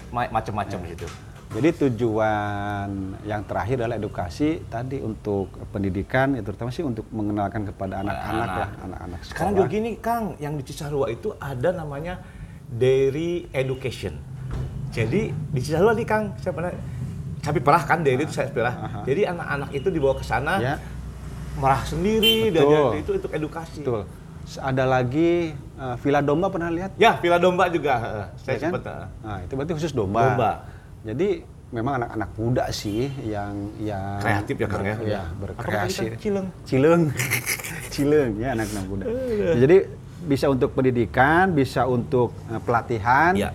ma- 0.09 0.27
macam-macam 0.29 0.79
di 0.81 0.89
situ. 0.91 1.07
Jadi 1.45 1.69
tujuan 1.87 2.89
yang 3.23 3.47
terakhir 3.47 3.79
adalah 3.79 3.95
edukasi 3.95 4.59
tadi 4.65 4.99
untuk 4.99 5.47
pendidikan, 5.69 6.35
ya 6.35 6.43
terutama 6.43 6.67
sih 6.67 6.83
untuk 6.83 7.07
mengenalkan 7.09 7.63
kepada 7.63 8.01
anak-anak 8.01 8.49
lah, 8.49 8.69
anak-anak 8.83 9.19
sekolah. 9.21 9.31
Sekarang 9.31 9.53
juga 9.55 9.67
gini, 9.69 9.91
Kang, 9.95 10.35
yang 10.35 10.53
di 10.53 10.63
Cisarua 10.63 11.07
itu 11.07 11.31
ada 11.37 11.69
namanya 11.71 12.19
dairy 12.67 13.45
education. 13.51 14.17
Jadi 14.89 15.29
di 15.31 15.59
Cisarua 15.59 15.91
nih, 15.91 16.07
Kang, 16.07 16.31
saya 16.39 16.51
pernah 16.51 16.71
sapi 17.39 17.59
perah 17.59 17.83
kan 17.83 17.99
dairy 17.99 18.23
itu 18.23 18.33
saya 18.33 18.47
perah. 18.47 18.73
Aha. 18.73 18.99
Jadi 19.03 19.21
anak-anak 19.23 19.69
itu 19.71 19.87
dibawa 19.89 20.13
ke 20.15 20.23
sana 20.23 20.53
Ya. 20.57 20.75
merah 21.55 21.83
sendiri 21.83 22.49
dan 22.49 22.65
itu 22.95 23.11
untuk 23.13 23.31
edukasi. 23.31 23.83
Betul. 23.83 24.03
Ada 24.55 24.83
lagi 24.83 25.51
eh, 25.51 25.95
villa 25.99 26.21
domba 26.21 26.47
pernah 26.47 26.69
lihat? 26.69 26.93
Ya, 26.95 27.17
villa 27.17 27.35
domba 27.35 27.65
juga. 27.67 27.93
eh, 27.97 28.27
Saya 28.39 28.55
Ya 28.55 28.59
kan? 28.59 28.71
sempat. 28.71 28.83
Nah, 29.19 29.37
itu 29.41 29.53
berarti 29.53 29.71
khusus 29.73 29.91
domba. 29.91 30.21
Domba. 30.23 30.51
Jadi 31.03 31.29
memang 31.69 31.99
anak-anak 31.99 32.29
muda 32.35 32.63
sih 32.71 33.09
yang 33.25 33.51
yang 33.77 34.21
Kreatif 34.21 34.55
ya, 34.55 34.67
Kang, 34.69 34.85
ya? 34.85 34.95
ya, 35.01 35.21
Apa 35.27 35.35
berkreasi. 35.59 36.13
Cileng. 36.15 36.47
Cileng. 36.63 37.03
Cileng 37.93 38.31
ya 38.37 38.53
anak-anak 38.53 38.85
muda. 38.85 39.03
Jadi 39.55 39.77
bisa 40.25 40.49
untuk 40.49 40.73
pendidikan, 40.73 41.53
bisa 41.53 41.85
untuk 41.85 42.33
eh, 42.47 42.59
pelatihan. 42.59 43.33
Ya. 43.33 43.49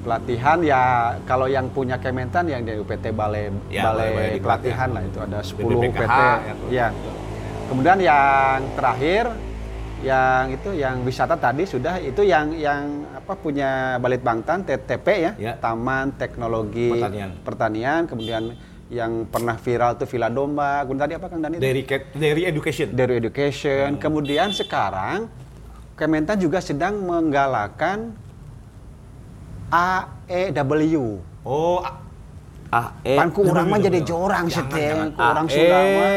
Pelatihan 0.00 0.58
ya 0.60 0.80
kalau 1.22 1.44
yang 1.44 1.68
punya 1.68 2.00
Kementan 2.00 2.48
yang 2.48 2.64
dari 2.64 2.80
UPT 2.80 3.12
Balai 3.12 3.52
Ya, 3.68 3.84
Balai 3.86 4.08
Balai 4.10 4.28
di 4.32 4.40
Pelatihan 4.40 4.88
lah 4.90 5.02
itu 5.04 5.18
ada 5.20 5.38
10 5.44 5.60
BPKH, 5.60 6.08
UPT. 6.08 6.20
ya. 6.40 6.54
Ya. 6.72 6.86
Kemudian 7.68 7.98
yang 8.00 8.58
terakhir 8.74 9.24
yang 10.00 10.48
itu 10.48 10.72
yang 10.72 11.04
wisata 11.04 11.36
tadi 11.36 11.68
sudah 11.68 12.00
itu 12.00 12.24
yang 12.24 12.56
yang 12.56 12.82
apa 13.12 13.36
punya 13.36 14.00
Balit 14.00 14.24
Bangtan 14.24 14.64
TTP 14.64 15.06
ya, 15.20 15.32
Ya. 15.36 15.52
Taman 15.54 16.16
Teknologi 16.16 16.88
Pertanian. 16.90 17.30
Pertanian, 17.44 18.00
kemudian 18.08 18.42
yang 18.88 19.28
pernah 19.28 19.54
viral 19.54 19.94
itu 19.94 20.08
Villa 20.08 20.26
Domba, 20.26 20.82
kemudian 20.82 21.04
tadi 21.04 21.14
apa 21.14 21.26
Kang 21.28 21.44
Dani? 21.44 21.60
Cat- 21.84 22.10
dairy 22.12 22.42
education. 22.42 22.88
Dairy 22.90 23.20
Education. 23.20 24.00
Kemudian 24.00 24.50
sekarang 24.50 25.28
Kementan 26.00 26.40
juga 26.40 26.64
sedang 26.64 26.96
menggalakkan 27.04 28.16
A 29.68 30.08
E 30.24 30.48
W. 30.48 31.20
Oh, 31.44 31.84
A, 31.84 31.92
A 32.72 32.82
E. 33.04 33.20
Pan 33.20 33.28
ku 33.28 33.44
urang 33.44 33.68
mah 33.68 33.76
jadi 33.76 34.00
jorang 34.00 34.48
seteng, 34.48 35.12
ku 35.12 35.20
urang 35.20 35.44
A, 35.44 35.52
Sunda 35.52 35.78
mah. 35.84 36.10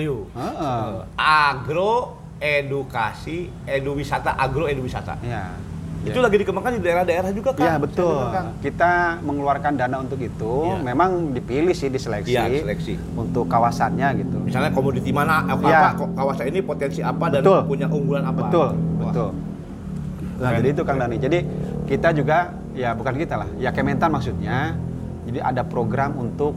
W. 0.00 0.14
Heeh. 0.32 0.88
Agro 1.12 2.24
edukasi 2.40 3.52
edu 3.68 4.00
wisata 4.00 4.32
agro 4.32 4.64
edu 4.64 4.80
wisata. 4.80 5.20
Ya. 6.06 6.14
Itu 6.14 6.20
lagi 6.22 6.36
dikembangkan 6.38 6.72
di 6.78 6.82
daerah-daerah 6.86 7.30
juga 7.34 7.50
kan? 7.50 7.66
Ya 7.66 7.74
betul. 7.76 8.22
Kang. 8.30 8.48
Kita 8.62 8.92
mengeluarkan 9.26 9.72
dana 9.74 9.96
untuk 9.98 10.22
itu. 10.22 10.54
Iya. 10.70 10.78
Memang 10.86 11.34
dipilih 11.34 11.74
sih 11.74 11.90
diseleksi. 11.90 12.30
Iya, 12.30 12.62
seleksi. 12.62 12.94
Untuk 13.18 13.50
kawasannya 13.50 14.22
gitu. 14.22 14.36
Misalnya 14.38 14.70
komoditi 14.70 15.10
mana, 15.10 15.42
apa, 15.42 15.66
Iya. 15.66 15.80
apa, 15.98 16.04
kawasan 16.14 16.46
ini 16.46 16.62
potensi 16.62 17.02
apa 17.02 17.26
dan 17.26 17.42
Betul. 17.42 17.60
punya 17.66 17.86
unggulan 17.90 18.22
apa. 18.22 18.46
Betul, 18.46 18.68
Wah. 18.70 19.02
betul. 19.10 19.28
Nah, 20.36 20.50
Keren, 20.52 20.58
jadi 20.62 20.68
itu 20.70 20.82
Kang 20.86 20.98
keren. 21.00 21.10
Dani. 21.10 21.16
Jadi 21.18 21.38
kita 21.90 22.08
juga 22.14 22.38
ya 22.76 22.94
bukan 22.94 23.14
kita 23.18 23.34
lah, 23.34 23.48
ya 23.58 23.74
Kementan 23.74 24.14
maksudnya. 24.14 24.78
Jadi 25.26 25.42
ada 25.42 25.66
program 25.66 26.14
untuk 26.14 26.54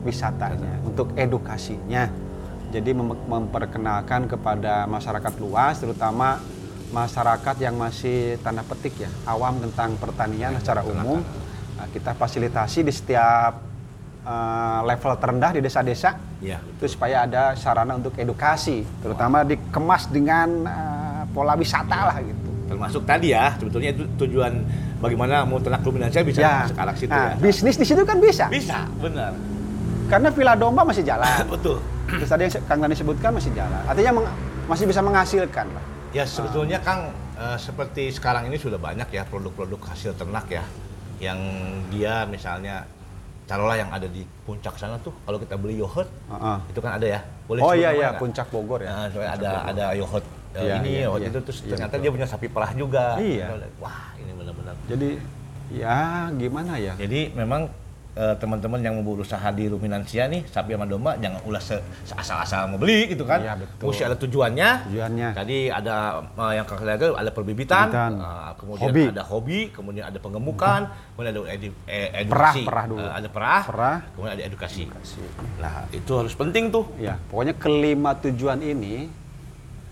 wisatanya, 0.00 0.80
untuk 0.80 1.12
edukasinya. 1.12 2.08
Jadi 2.72 2.90
mem- 2.94 3.20
memperkenalkan 3.26 4.24
kepada 4.24 4.86
masyarakat 4.86 5.32
luas, 5.40 5.76
terutama 5.76 6.40
masyarakat 6.88 7.56
yang 7.60 7.76
masih 7.76 8.40
tanda 8.40 8.64
petik 8.64 8.96
ya, 8.98 9.10
awam 9.28 9.60
tentang 9.60 9.96
pertanian 10.00 10.56
secara 10.56 10.80
umum. 10.82 11.20
Nah, 11.76 11.86
kita 11.92 12.16
fasilitasi 12.16 12.82
di 12.82 12.92
setiap 12.92 13.52
eh, 14.24 14.80
level 14.84 15.12
terendah 15.16 15.50
di 15.54 15.60
desa-desa 15.60 16.16
Iya. 16.38 16.62
itu 16.62 16.86
supaya 16.86 17.26
ada 17.26 17.58
sarana 17.58 17.98
untuk 17.98 18.14
edukasi, 18.14 18.86
terutama 19.02 19.42
dikemas 19.42 20.06
dengan 20.08 20.48
eh, 20.64 21.22
pola 21.30 21.54
wisata 21.54 22.12
lah 22.12 22.16
gitu. 22.22 22.48
Termasuk 22.68 23.02
tadi 23.08 23.32
ya, 23.32 23.56
sebetulnya 23.56 23.96
itu 23.96 24.04
tujuan 24.20 24.60
bagaimana 25.00 25.40
mau 25.48 25.56
ternak 25.56 25.80
ruminansia 25.80 26.20
bisa 26.20 26.68
masuk 26.68 26.76
ke 26.76 26.82
arah 26.84 26.96
situ 26.98 27.12
nah, 27.14 27.32
ya. 27.32 27.34
bisnis 27.40 27.76
di 27.80 27.86
situ 27.88 28.02
kan 28.04 28.20
bisa, 28.20 28.44
Bisa, 28.52 28.84
benar. 29.00 29.32
karena 30.12 30.28
villa 30.28 30.52
domba 30.52 30.84
masih 30.84 31.00
jalan. 31.00 31.48
Betul. 31.54 31.80
Terus 32.08 32.28
tadi 32.28 32.42
yang 32.48 32.52
Kang 32.68 32.80
Dani 32.80 32.96
sebutkan 32.96 33.30
masih 33.36 33.52
jalan, 33.56 33.80
artinya 33.88 34.12
masih 34.68 34.84
bisa 34.84 35.00
menghasilkan 35.00 35.66
lah. 35.68 35.84
Ya 36.18 36.26
sebetulnya 36.26 36.82
Kang 36.82 37.14
eh, 37.38 37.54
seperti 37.62 38.10
sekarang 38.10 38.50
ini 38.50 38.58
sudah 38.58 38.74
banyak 38.74 39.06
ya 39.08 39.22
produk-produk 39.22 39.78
hasil 39.86 40.18
ternak 40.18 40.50
ya 40.50 40.66
yang 41.22 41.38
dia 41.94 42.26
misalnya 42.26 42.82
taruhlah 43.46 43.78
yang 43.78 43.86
ada 43.94 44.10
di 44.10 44.26
puncak 44.42 44.74
sana 44.74 44.98
tuh 44.98 45.14
kalau 45.22 45.38
kita 45.38 45.54
beli 45.54 45.78
yogurt 45.78 46.10
Heeh. 46.26 46.58
itu 46.74 46.78
kan 46.82 46.98
ada 46.98 47.06
ya 47.06 47.20
boleh 47.46 47.62
Oh 47.62 47.70
iya 47.70 47.94
iya, 47.94 48.18
puncak 48.18 48.50
Bogor 48.50 48.82
ya. 48.82 48.90
Nah, 48.90 49.06
Puncak 49.08 49.30
ada 49.30 49.50
Bogor. 49.54 49.70
ada 49.70 49.84
yogurt 49.94 50.26
eh, 50.58 50.62
Iya, 50.66 50.74
ini 50.82 50.90
yogurt 51.06 51.22
iya. 51.22 51.28
itu 51.30 51.38
terus 51.46 51.58
Iya, 51.62 51.70
ternyata 51.70 51.94
betul. 51.94 52.02
dia 52.02 52.10
punya 52.18 52.26
sapi 52.26 52.46
perah 52.50 52.72
juga 52.74 53.04
Iya. 53.22 53.46
wah 53.78 54.02
ini 54.18 54.32
benar-benar 54.34 54.74
Jadi 54.90 55.08
ya 55.70 55.98
gimana 56.34 56.72
ya? 56.76 56.92
jadi 56.98 57.20
memang 57.32 57.70
teman-teman 58.34 58.78
yang 58.78 58.94
mau 58.94 59.14
berusaha 59.14 59.46
di 59.48 59.66
ruminansia 59.66 60.26
nih 60.26 60.42
sapi 60.44 60.72
sama 60.72 60.84
domba 60.84 61.14
jangan 61.16 61.38
ulah 61.42 61.58
se- 61.58 61.78
asal-asal 62.10 62.66
mau 62.66 62.76
beli 62.76 63.08
gitu 63.08 63.22
kan 63.22 63.38
Iya, 63.38 63.54
betul. 63.54 63.86
mesti 63.88 64.02
ada 64.02 64.16
tujuannya 64.16 64.68
Tujuannya. 64.86 65.28
tadi 65.32 65.58
ada 65.68 65.94
eh, 66.26 66.52
yang 66.54 66.66
kakak 66.66 66.86
ada 67.14 67.30
perbibitan 67.30 67.86
eh, 67.88 68.50
kemudian 68.56 68.90
Hobi. 68.90 69.04
ada 69.08 69.22
hobi 69.22 69.60
kemudian 69.70 70.04
ada 70.04 70.18
pengemukan 70.18 70.80
kemudian 71.14 71.30
ada 71.30 71.42
edu- 71.48 71.78
eh, 71.84 72.08
Perah, 72.08 72.20
edukasi 72.20 72.62
perah 72.64 72.84
dulu. 72.84 72.98
Eh, 72.98 73.12
ada 73.14 73.28
perah, 73.28 73.62
Perah. 73.64 73.98
kemudian 74.10 74.34
ada 74.34 74.44
edukasi 74.44 74.82
nah 75.56 75.86
itu 75.88 76.12
harus 76.12 76.34
penting 76.34 76.68
tuh 76.68 76.90
Ya, 76.96 77.14
pokoknya 77.28 77.54
kelima 77.54 78.18
tujuan 78.18 78.58
ini 78.58 79.06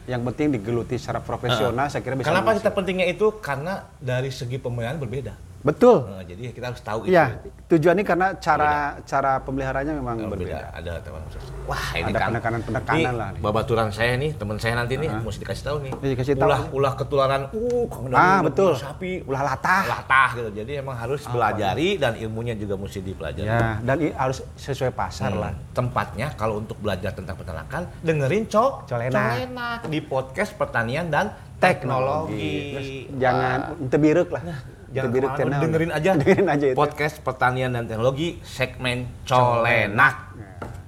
yang 0.05 0.23
penting 0.25 0.51
digeluti 0.53 0.95
secara 0.97 1.19
profesional, 1.19 1.87
saya 1.87 1.99
kira 1.99 2.15
bisa. 2.15 2.27
kenapa 2.27 2.55
kita 2.55 2.71
pentingnya 2.71 3.07
itu 3.07 3.27
karena 3.37 3.91
dari 3.99 4.31
segi 4.31 4.55
pemeliharaan 4.55 4.99
berbeda 4.99 5.35
Betul. 5.67 5.99
Eh, 6.15 6.25
jadi 6.31 6.43
kita 6.55 6.67
harus 6.71 6.79
tahu 6.81 7.01
Iya, 7.05 7.43
itu 7.43 7.49
tujuannya 7.67 8.05
karena 8.07 8.27
cara 8.39 8.73
cara 9.03 9.43
pemeliharanya 9.43 9.93
memang 9.93 10.17
Oh, 10.23 10.31
berbeda. 10.31 10.47
beda. 10.47 10.79
Ada 10.79 10.93
teman 11.03 11.21
Wah, 11.67 11.87
ini 11.93 12.07
Ada 12.07 12.19
kan. 12.23 12.29
penekanan-penekanan 12.31 13.15
lah 13.19 13.29
nih. 13.35 13.41
Babaturan 13.43 13.89
saya 13.91 14.15
nih, 14.15 14.31
teman 14.33 14.57
saya 14.57 14.79
nanti 14.79 14.95
nih, 14.95 15.11
mesti 15.11 15.43
dikasih 15.43 15.65
tahu 15.67 15.77
nih. 15.83 15.93
Iya, 15.99 16.11
dikasih 16.15 16.35
tahu. 16.39 16.47
Ulah, 16.47 16.61
ulah 16.71 16.93
ketularan, 16.95 17.43
uh, 17.51 17.85
Kang 17.91 18.07
Ah, 18.15 18.39
betul. 18.41 18.79
Sapi, 18.79 19.27
Ulah 19.27 19.43
latah. 19.45 19.83
latah 19.85 20.31
gitu. 20.35 20.51
Jadi 20.55 20.73
emang 20.79 20.95
harus 20.95 21.27
belajari 21.27 21.99
dan 21.99 22.15
ilmunya 22.15 22.55
juga 22.55 22.79
mesti 22.79 23.03
dipelajari. 23.03 23.51
Ya, 23.51 23.83
dan 23.83 23.97
harus 24.15 24.47
sesuai 24.55 24.95
pasar 24.95 25.35
Hmm, 25.35 25.43
lah. 25.43 25.53
Tempatnya 25.75 26.31
kalau 26.33 26.63
untuk 26.63 26.79
belajar 26.79 27.11
tentang 27.11 27.35
peternakan, 27.35 27.91
dengerin 28.01 28.47
cok 28.47 28.87
Colenak. 28.87 29.31
Colenak 29.35 29.79
di 29.91 29.99
podcast 29.99 30.55
pertanian 30.55 31.11
dan 31.11 31.35
teknologi. 31.61 32.55
Terus 32.73 32.89
jangan 33.21 33.59
ente 33.81 33.97
biruk 33.97 34.29
lah. 34.33 34.43
Nah, 34.45 34.59
jangan 34.93 35.11
biruk 35.13 35.31
ke 35.33 35.43
mana-mana, 35.43 35.51
channel. 35.51 35.65
dengerin 35.65 35.91
aja. 35.93 36.11
dengerin 36.21 36.49
aja 36.49 36.67
itu. 36.73 36.77
Podcast 36.77 37.17
pertanian 37.25 37.71
dan 37.73 37.85
teknologi 37.89 38.29
segmen 38.45 39.09
Colenak. 39.25 40.17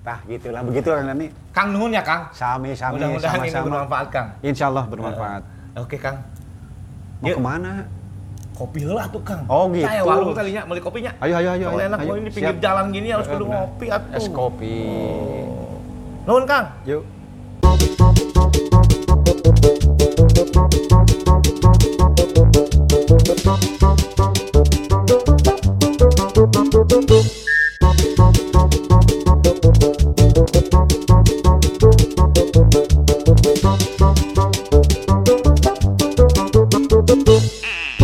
Nah, 0.09 0.19
gitulah 0.25 0.65
begitu 0.65 0.89
Kang 0.89 1.05
Dani. 1.05 1.27
Kang 1.53 1.69
nuhun 1.77 1.93
ya 1.93 2.01
Kang. 2.01 2.33
Sami 2.33 2.73
sami 2.73 2.97
Mudah-mudahan 2.97 3.39
ini 3.45 3.53
sama-sama. 3.53 3.67
bermanfaat 3.69 4.07
Kang. 4.09 4.29
Insya 4.41 4.65
Allah 4.73 4.85
bermanfaat. 4.89 5.43
Oke 5.77 5.97
Kang. 6.01 6.25
Mau 7.21 7.29
Yuk. 7.29 7.37
ke 7.37 7.43
mana? 7.45 7.73
Kopi 8.57 8.89
lah 8.89 9.07
tuh 9.13 9.23
Kang. 9.23 9.45
Oh, 9.47 9.69
gitu. 9.71 9.85
Saya 9.87 10.03
warung 10.03 10.33
tadinya 10.33 10.65
beli 10.65 10.81
kopinya. 10.81 11.13
Ayo 11.21 11.39
ayo 11.39 11.51
ayo. 11.55 11.67
Kalau 11.71 11.79
ayo, 11.79 11.89
enak 11.93 11.99
ayo. 12.03 12.13
ini 12.19 12.31
pinggir 12.33 12.57
Siap. 12.57 12.65
jalan 12.65 12.85
gini 12.91 13.09
harus 13.13 13.29
kudu 13.29 13.45
ngopi 13.47 13.87
atuh. 13.93 14.17
Es 14.17 14.27
kopi. 14.33 14.77
Nuhun 16.25 16.45
Kang. 16.49 16.67
Yuk. 16.89 17.05
Thank 20.39 20.55
you. 24.55 24.58